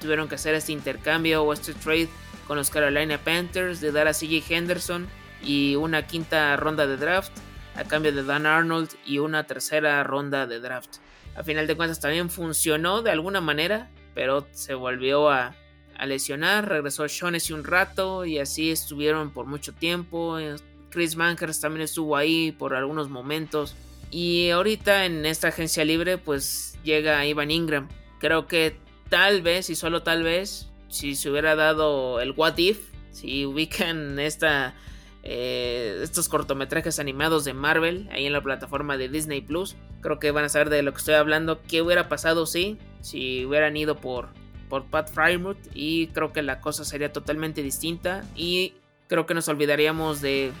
tuvieron 0.00 0.26
que 0.26 0.36
hacer 0.36 0.54
este 0.54 0.72
intercambio 0.72 1.42
o 1.42 1.52
este 1.52 1.74
trade 1.74 2.08
con 2.46 2.56
los 2.56 2.70
Carolina 2.70 3.18
Panthers 3.18 3.82
de 3.82 3.92
dar 3.92 4.08
a 4.08 4.14
CJ 4.14 4.42
Henderson 4.48 5.06
y 5.42 5.76
una 5.76 6.06
quinta 6.06 6.56
ronda 6.56 6.86
de 6.86 6.96
draft 6.96 7.32
a 7.76 7.84
cambio 7.84 8.10
de 8.10 8.24
Dan 8.24 8.46
Arnold 8.46 8.88
y 9.04 9.18
una 9.18 9.44
tercera 9.44 10.02
ronda 10.02 10.46
de 10.46 10.60
draft 10.60 11.01
a 11.34 11.42
final 11.42 11.66
de 11.66 11.76
cuentas 11.76 12.00
también 12.00 12.30
funcionó 12.30 13.02
de 13.02 13.10
alguna 13.10 13.40
manera, 13.40 13.90
pero 14.14 14.46
se 14.52 14.74
volvió 14.74 15.30
a, 15.30 15.54
lesionar, 16.04 16.68
regresó 16.68 17.06
Shaughnessy 17.06 17.52
un 17.52 17.62
rato 17.62 18.24
y 18.24 18.38
así 18.38 18.72
estuvieron 18.72 19.30
por 19.30 19.46
mucho 19.46 19.72
tiempo. 19.72 20.36
Chris 20.90 21.14
Mankers 21.14 21.60
también 21.60 21.82
estuvo 21.82 22.16
ahí 22.16 22.50
por 22.50 22.74
algunos 22.74 23.08
momentos. 23.08 23.76
Y 24.10 24.50
ahorita 24.50 25.06
en 25.06 25.24
esta 25.24 25.48
agencia 25.48 25.84
libre 25.84 26.18
pues 26.18 26.76
llega 26.82 27.24
Ivan 27.24 27.52
Ingram. 27.52 27.88
Creo 28.18 28.48
que 28.48 28.76
tal 29.10 29.42
vez 29.42 29.70
y 29.70 29.76
solo 29.76 30.02
tal 30.02 30.24
vez 30.24 30.68
si 30.88 31.14
se 31.14 31.30
hubiera 31.30 31.54
dado 31.54 32.20
el 32.20 32.32
what 32.32 32.58
if, 32.58 32.80
si 33.12 33.46
ubican 33.46 34.18
esta 34.18 34.74
eh, 35.22 36.00
estos 36.02 36.28
cortometrajes 36.28 36.98
animados 36.98 37.44
de 37.44 37.54
Marvel 37.54 38.08
ahí 38.12 38.26
en 38.26 38.32
la 38.32 38.42
plataforma 38.42 38.96
de 38.96 39.08
Disney 39.08 39.40
Plus. 39.40 39.76
Creo 40.00 40.18
que 40.18 40.30
van 40.30 40.44
a 40.44 40.48
saber 40.48 40.70
de 40.70 40.82
lo 40.82 40.92
que 40.92 40.98
estoy 40.98 41.14
hablando. 41.14 41.60
¿Qué 41.62 41.82
hubiera 41.82 42.08
pasado 42.08 42.46
si, 42.46 42.78
si 43.00 43.44
hubieran 43.44 43.76
ido 43.76 43.96
por, 43.96 44.28
por 44.68 44.84
Pat 44.86 45.10
Frymouth? 45.10 45.58
Y 45.74 46.08
creo 46.08 46.32
que 46.32 46.42
la 46.42 46.60
cosa 46.60 46.84
sería 46.84 47.12
totalmente 47.12 47.62
distinta. 47.62 48.24
Y 48.34 48.74
creo 49.06 49.26
que 49.26 49.34
nos 49.34 49.48
olvidaríamos 49.48 50.20
de 50.20 50.52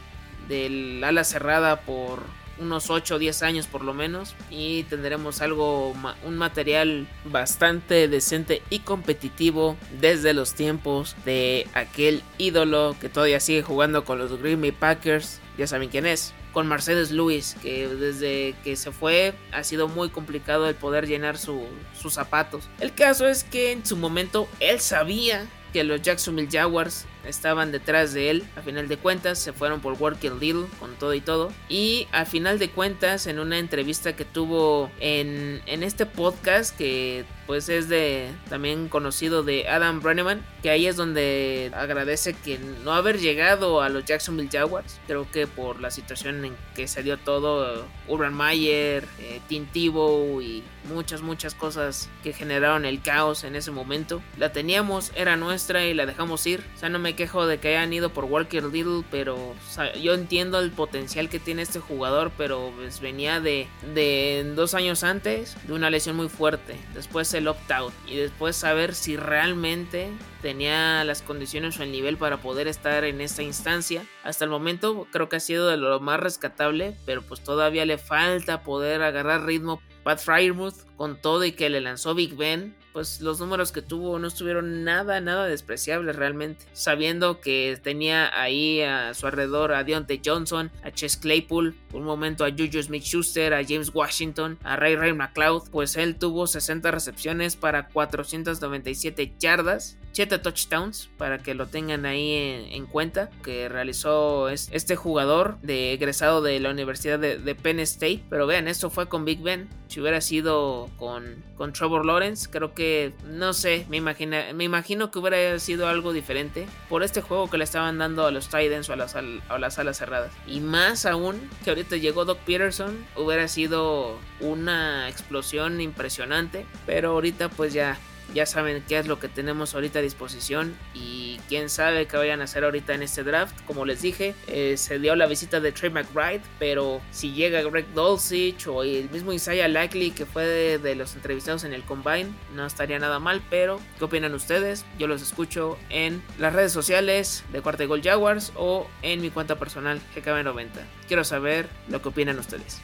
del 0.48 1.02
ala 1.04 1.24
cerrada 1.24 1.80
por 1.82 2.20
unos 2.62 2.90
8 2.90 3.16
o 3.16 3.18
10 3.18 3.42
años 3.42 3.66
por 3.66 3.84
lo 3.84 3.94
menos 3.94 4.34
y 4.50 4.84
tendremos 4.84 5.42
algo 5.42 5.94
un 6.24 6.36
material 6.36 7.06
bastante 7.24 8.08
decente 8.08 8.62
y 8.70 8.80
competitivo 8.80 9.76
desde 10.00 10.34
los 10.34 10.54
tiempos 10.54 11.16
de 11.24 11.66
aquel 11.74 12.22
ídolo 12.38 12.96
que 13.00 13.08
todavía 13.08 13.40
sigue 13.40 13.62
jugando 13.62 14.04
con 14.04 14.18
los 14.18 14.40
Green 14.40 14.60
Bay 14.60 14.72
Packers 14.72 15.40
ya 15.58 15.66
saben 15.66 15.88
quién 15.88 16.06
es 16.06 16.34
con 16.52 16.68
Mercedes 16.68 17.10
Lewis, 17.10 17.56
que 17.62 17.88
desde 17.88 18.54
que 18.62 18.76
se 18.76 18.92
fue 18.92 19.34
ha 19.52 19.64
sido 19.64 19.88
muy 19.88 20.10
complicado 20.10 20.68
el 20.68 20.74
poder 20.74 21.06
llenar 21.06 21.38
sus 21.38 21.64
zapatos. 22.10 22.68
El 22.78 22.94
caso 22.94 23.26
es 23.26 23.42
que 23.42 23.72
en 23.72 23.84
su 23.84 23.96
momento 23.96 24.48
él 24.60 24.80
sabía 24.80 25.46
que 25.72 25.84
los 25.84 26.02
Jacksonville 26.02 26.50
Jaguars 26.50 27.06
estaban 27.26 27.72
detrás 27.72 28.12
de 28.12 28.30
él. 28.30 28.44
A 28.56 28.62
final 28.62 28.88
de 28.88 28.96
cuentas, 28.96 29.38
se 29.38 29.52
fueron 29.52 29.80
por 29.80 29.94
Working 29.94 30.38
Little 30.40 30.66
con 30.78 30.94
todo 30.94 31.14
y 31.14 31.20
todo. 31.20 31.52
Y 31.68 32.08
a 32.12 32.24
final 32.24 32.58
de 32.58 32.70
cuentas, 32.70 33.26
en 33.26 33.38
una 33.38 33.58
entrevista 33.58 34.14
que 34.14 34.24
tuvo 34.24 34.90
en, 35.00 35.62
en 35.66 35.82
este 35.82 36.06
podcast, 36.06 36.76
que 36.76 37.24
pues 37.46 37.68
es 37.68 37.88
de 37.88 38.30
también 38.48 38.88
conocido 38.88 39.42
de 39.42 39.68
Adam 39.68 40.00
Brenneman, 40.00 40.44
que 40.62 40.70
ahí 40.70 40.86
es 40.86 40.96
donde 40.96 41.70
agradece 41.74 42.34
que 42.34 42.58
no 42.58 42.92
haber 42.92 43.18
llegado 43.18 43.82
a 43.82 43.88
los 43.88 44.04
Jacksonville 44.04 44.48
Jaguars. 44.50 45.00
Creo 45.06 45.30
que 45.30 45.46
por 45.46 45.80
la 45.80 45.90
situación 45.90 46.44
en 46.44 46.56
que 46.74 46.88
se 46.88 47.02
dio 47.02 47.18
todo, 47.18 47.84
Urban 48.08 48.34
Meyer, 48.34 49.04
eh, 49.18 49.40
Tim 49.48 49.66
Tebow 49.66 50.40
y 50.40 50.62
muchas, 50.84 51.22
muchas 51.22 51.54
cosas 51.54 52.08
que 52.22 52.32
generaron 52.32 52.84
el 52.84 53.02
caos 53.02 53.44
en 53.44 53.56
ese 53.56 53.70
momento. 53.70 54.22
La 54.38 54.52
teníamos, 54.52 55.12
era 55.14 55.36
nuestra 55.36 55.84
y 55.84 55.94
la 55.94 56.06
dejamos 56.06 56.46
ir. 56.46 56.64
O 56.74 56.78
sea, 56.78 56.88
no 56.88 56.98
me 56.98 57.11
quejo 57.14 57.46
de 57.46 57.58
que 57.58 57.68
hayan 57.68 57.92
ido 57.92 58.10
por 58.10 58.24
Walker 58.24 58.64
Little, 58.64 59.04
pero 59.10 59.54
yo 60.00 60.14
entiendo 60.14 60.58
el 60.58 60.70
potencial 60.70 61.28
que 61.28 61.38
tiene 61.38 61.62
este 61.62 61.80
jugador, 61.80 62.32
pero 62.36 62.72
pues, 62.76 63.00
venía 63.00 63.40
de, 63.40 63.66
de 63.94 64.52
dos 64.54 64.74
años 64.74 65.04
antes 65.04 65.56
de 65.66 65.72
una 65.72 65.90
lesión 65.90 66.16
muy 66.16 66.28
fuerte, 66.28 66.76
después 66.94 67.32
el 67.34 67.48
opt-out 67.48 67.92
y 68.06 68.16
después 68.16 68.56
saber 68.56 68.94
si 68.94 69.16
realmente 69.16 70.10
tenía 70.42 71.04
las 71.04 71.22
condiciones 71.22 71.78
o 71.78 71.84
el 71.84 71.92
nivel 71.92 72.18
para 72.18 72.38
poder 72.38 72.66
estar 72.66 73.04
en 73.04 73.20
esta 73.20 73.42
instancia. 73.42 74.04
Hasta 74.24 74.44
el 74.44 74.50
momento 74.50 75.06
creo 75.10 75.28
que 75.28 75.36
ha 75.36 75.40
sido 75.40 75.68
de 75.68 75.76
lo 75.76 76.00
más 76.00 76.20
rescatable, 76.20 76.96
pero 77.06 77.22
pues 77.22 77.42
todavía 77.42 77.86
le 77.86 77.96
falta 77.96 78.62
poder 78.62 79.02
agarrar 79.02 79.46
ritmo. 79.46 79.80
Pat 80.02 80.18
Fryermuth 80.18 80.74
con 80.96 81.16
todo 81.16 81.44
y 81.44 81.52
que 81.52 81.70
le 81.70 81.80
lanzó 81.80 82.14
Big 82.14 82.36
Ben, 82.36 82.74
pues 82.92 83.20
los 83.20 83.38
números 83.40 83.72
que 83.72 83.82
tuvo 83.82 84.18
no 84.18 84.26
estuvieron 84.26 84.84
nada, 84.84 85.20
nada 85.20 85.46
despreciables 85.46 86.16
realmente. 86.16 86.64
Sabiendo 86.72 87.40
que 87.40 87.78
tenía 87.82 88.30
ahí 88.40 88.82
a 88.82 89.14
su 89.14 89.26
alrededor 89.26 89.72
a 89.72 89.84
Deontay 89.84 90.20
Johnson, 90.24 90.70
a 90.82 90.90
Chess 90.90 91.16
Claypool, 91.16 91.76
un 91.92 92.02
momento 92.02 92.44
a 92.44 92.50
Juju 92.50 92.82
Smith 92.82 93.04
Schuster, 93.04 93.54
a 93.54 93.64
James 93.64 93.92
Washington, 93.94 94.58
a 94.64 94.76
Ray 94.76 94.96
Ray 94.96 95.12
McLeod, 95.12 95.70
pues 95.70 95.96
él 95.96 96.16
tuvo 96.16 96.48
60 96.48 96.90
recepciones 96.90 97.54
para 97.54 97.88
497 97.88 99.34
yardas 99.38 99.98
7 100.32 100.42
touchdowns 100.42 101.10
para 101.18 101.38
que 101.38 101.54
lo 101.54 101.66
tengan 101.66 102.06
ahí 102.06 102.68
en, 102.70 102.86
cuenta 102.86 103.30
que 103.42 103.68
realizó 103.68 104.48
este 104.48 104.96
jugador 104.96 105.58
de 105.60 105.92
egresado 105.92 106.40
de 106.40 106.58
la 106.58 106.70
Universidad 106.70 107.18
de, 107.18 107.54
Penn 107.54 107.80
State. 107.80 108.22
Pero 108.30 108.46
vean 108.46 108.66
esto 108.66 108.88
fue 108.88 109.08
con 109.08 109.24
Big 109.24 109.42
Ben. 109.42 109.68
Si 109.88 110.00
hubiera 110.00 110.22
sido 110.22 110.88
con, 110.96 111.44
con 111.56 111.74
Trevor 111.74 112.06
Lawrence 112.06 112.48
creo 112.50 112.72
que 112.72 113.12
no 113.26 113.52
sé 113.52 113.84
me, 113.90 113.98
imagina, 113.98 114.46
me 114.54 114.64
imagino 114.64 115.10
que 115.10 115.18
hubiera 115.18 115.58
sido 115.58 115.86
algo 115.86 116.14
diferente 116.14 116.66
por 116.88 117.02
este 117.02 117.20
juego 117.20 117.50
que 117.50 117.58
le 117.58 117.64
estaban 117.64 117.98
dando 117.98 118.24
a 118.24 118.30
los 118.30 118.48
Titans 118.48 118.88
o 118.88 118.94
a 118.94 118.96
las, 118.96 119.14
a 119.14 119.58
las 119.58 119.78
alas 119.78 119.98
cerradas. 119.98 120.32
Y 120.46 120.60
más 120.60 121.04
aún 121.04 121.38
que 121.62 121.70
ahorita 121.70 121.96
llegó 121.96 122.24
Doc 122.24 122.38
Peterson 122.38 123.04
hubiera 123.16 123.48
sido 123.48 124.16
una 124.40 125.10
explosión 125.10 125.80
impresionante. 125.82 126.64
Pero 126.86 127.10
ahorita 127.10 127.50
pues 127.50 127.74
ya 127.74 127.98
ya 128.34 128.46
saben 128.46 128.82
qué 128.88 128.98
es 128.98 129.06
lo 129.06 129.18
que 129.18 129.28
tenemos 129.28 129.74
ahorita 129.74 129.98
a 129.98 130.02
disposición 130.02 130.74
y 130.94 131.40
quién 131.48 131.68
sabe 131.68 132.06
qué 132.06 132.16
vayan 132.16 132.40
a 132.40 132.44
hacer 132.44 132.64
ahorita 132.64 132.94
en 132.94 133.02
este 133.02 133.22
draft. 133.22 133.54
Como 133.66 133.84
les 133.84 134.02
dije, 134.02 134.34
eh, 134.46 134.76
se 134.76 134.98
dio 134.98 135.14
la 135.16 135.26
visita 135.26 135.60
de 135.60 135.72
Trey 135.72 135.90
McBride, 135.90 136.42
pero 136.58 137.00
si 137.10 137.32
llega 137.32 137.62
Greg 137.62 137.86
Dulcich 137.94 138.66
o 138.66 138.82
el 138.82 139.10
mismo 139.10 139.32
Isaiah 139.32 139.68
Likely 139.68 140.10
que 140.10 140.26
fue 140.26 140.46
de, 140.78 140.94
los 140.94 141.14
entrevistados 141.14 141.64
en 141.64 141.72
el 141.72 141.82
Combine, 141.82 142.30
no 142.54 142.66
estaría 142.66 142.98
nada 142.98 143.18
mal, 143.18 143.42
pero 143.50 143.80
¿qué 143.98 144.04
opinan 144.04 144.34
ustedes? 144.34 144.84
Yo 144.98 145.06
los 145.06 145.22
escucho 145.22 145.78
en 145.88 146.22
las 146.38 146.52
redes 146.52 146.72
sociales 146.72 147.44
de 147.52 147.60
Cuarta 147.60 147.84
Gol 147.84 148.02
Jaguars 148.02 148.52
o 148.56 148.86
en 149.02 149.20
mi 149.20 149.30
cuenta 149.30 149.58
personal 149.58 150.00
GKB90. 150.14 150.68
Quiero 151.08 151.24
saber 151.24 151.68
lo 151.88 152.02
que 152.02 152.08
opinan 152.08 152.38
ustedes. 152.38 152.80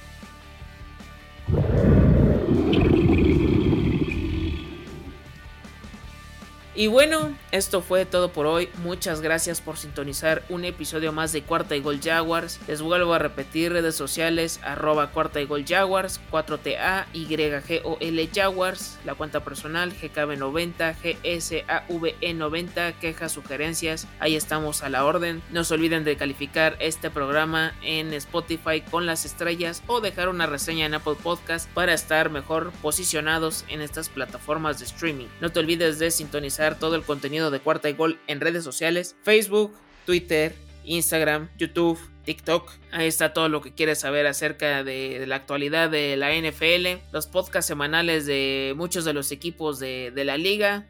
Y 6.78 6.86
bueno, 6.86 7.36
esto 7.50 7.82
fue 7.82 8.06
todo 8.06 8.30
por 8.30 8.46
hoy. 8.46 8.68
Muchas 8.84 9.20
gracias 9.20 9.60
por 9.60 9.78
sintonizar 9.78 10.44
un 10.48 10.64
episodio 10.64 11.10
más 11.10 11.32
de 11.32 11.42
Cuarta 11.42 11.74
y 11.74 11.80
Gol 11.80 11.98
Jaguars. 12.00 12.60
Les 12.68 12.82
vuelvo 12.82 13.14
a 13.14 13.18
repetir 13.18 13.72
redes 13.72 13.96
sociales 13.96 14.60
arroba 14.62 15.10
Cuarta 15.10 15.40
y 15.40 15.46
Gol 15.46 15.64
Jaguars, 15.66 16.20
4TA, 16.30 17.06
YGOL 17.12 18.30
Jaguars, 18.32 18.96
la 19.04 19.16
cuenta 19.16 19.42
personal 19.42 19.92
GKB90, 19.92 20.94
GSAVE90, 21.02 22.94
quejas, 23.00 23.32
sugerencias. 23.32 24.06
Ahí 24.20 24.36
estamos 24.36 24.84
a 24.84 24.88
la 24.88 25.04
orden. 25.04 25.42
No 25.50 25.64
se 25.64 25.74
olviden 25.74 26.04
de 26.04 26.16
calificar 26.16 26.76
este 26.78 27.10
programa 27.10 27.74
en 27.82 28.14
Spotify 28.14 28.82
con 28.88 29.04
las 29.04 29.24
estrellas 29.24 29.82
o 29.88 30.00
dejar 30.00 30.28
una 30.28 30.46
reseña 30.46 30.86
en 30.86 30.94
Apple 30.94 31.16
Podcast 31.20 31.68
para 31.70 31.92
estar 31.92 32.30
mejor 32.30 32.70
posicionados 32.82 33.64
en 33.66 33.80
estas 33.80 34.08
plataformas 34.08 34.78
de 34.78 34.84
streaming. 34.84 35.26
No 35.40 35.50
te 35.50 35.58
olvides 35.58 35.98
de 35.98 36.12
sintonizar 36.12 36.67
todo 36.74 36.94
el 36.96 37.02
contenido 37.02 37.50
de 37.50 37.60
Cuarta 37.60 37.88
y 37.88 37.94
Gol 37.94 38.18
en 38.26 38.40
redes 38.40 38.64
sociales, 38.64 39.16
Facebook, 39.22 39.74
Twitter, 40.06 40.54
Instagram, 40.84 41.48
YouTube, 41.58 41.98
TikTok. 42.24 42.70
Ahí 42.92 43.06
está 43.06 43.32
todo 43.32 43.48
lo 43.48 43.60
que 43.60 43.72
quieres 43.72 44.00
saber 44.00 44.26
acerca 44.26 44.84
de, 44.84 45.24
la 45.26 45.36
actualidad 45.36 45.90
de 45.90 46.16
la 46.16 46.34
NFL, 46.34 47.02
los 47.12 47.26
podcasts 47.26 47.68
semanales 47.68 48.26
de 48.26 48.74
muchos 48.76 49.04
de 49.04 49.12
los 49.12 49.32
equipos 49.32 49.78
de, 49.78 50.12
la 50.14 50.36
liga. 50.36 50.86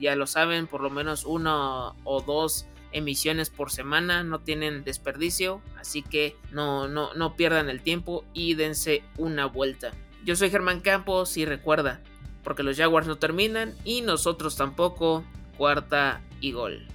Ya 0.00 0.16
lo 0.16 0.26
saben, 0.26 0.66
por 0.66 0.80
lo 0.80 0.90
menos 0.90 1.24
uno 1.24 1.96
o 2.04 2.22
dos 2.22 2.66
emisiones 2.92 3.50
por 3.50 3.70
semana, 3.70 4.24
no 4.24 4.40
tienen 4.40 4.82
desperdicio, 4.82 5.62
así 5.78 6.02
que 6.02 6.36
no, 6.50 6.88
no, 6.88 7.14
no 7.14 7.36
pierdan 7.36 7.68
el 7.68 7.82
tiempo 7.82 8.24
y 8.34 8.54
dense 8.54 9.02
una 9.16 9.46
vuelta. 9.46 9.92
Yo 10.24 10.34
soy 10.34 10.50
Germán 10.50 10.80
Campos 10.80 11.36
y 11.36 11.44
recuerda, 11.44 12.02
porque 12.42 12.62
los 12.62 12.76
Jaguars 12.76 13.06
no 13.06 13.16
terminan 13.16 13.74
y 13.84 14.02
nosotros 14.02 14.56
tampoco. 14.56 15.24
Cuarta 15.56 16.22
y 16.40 16.52
gol. 16.52 16.86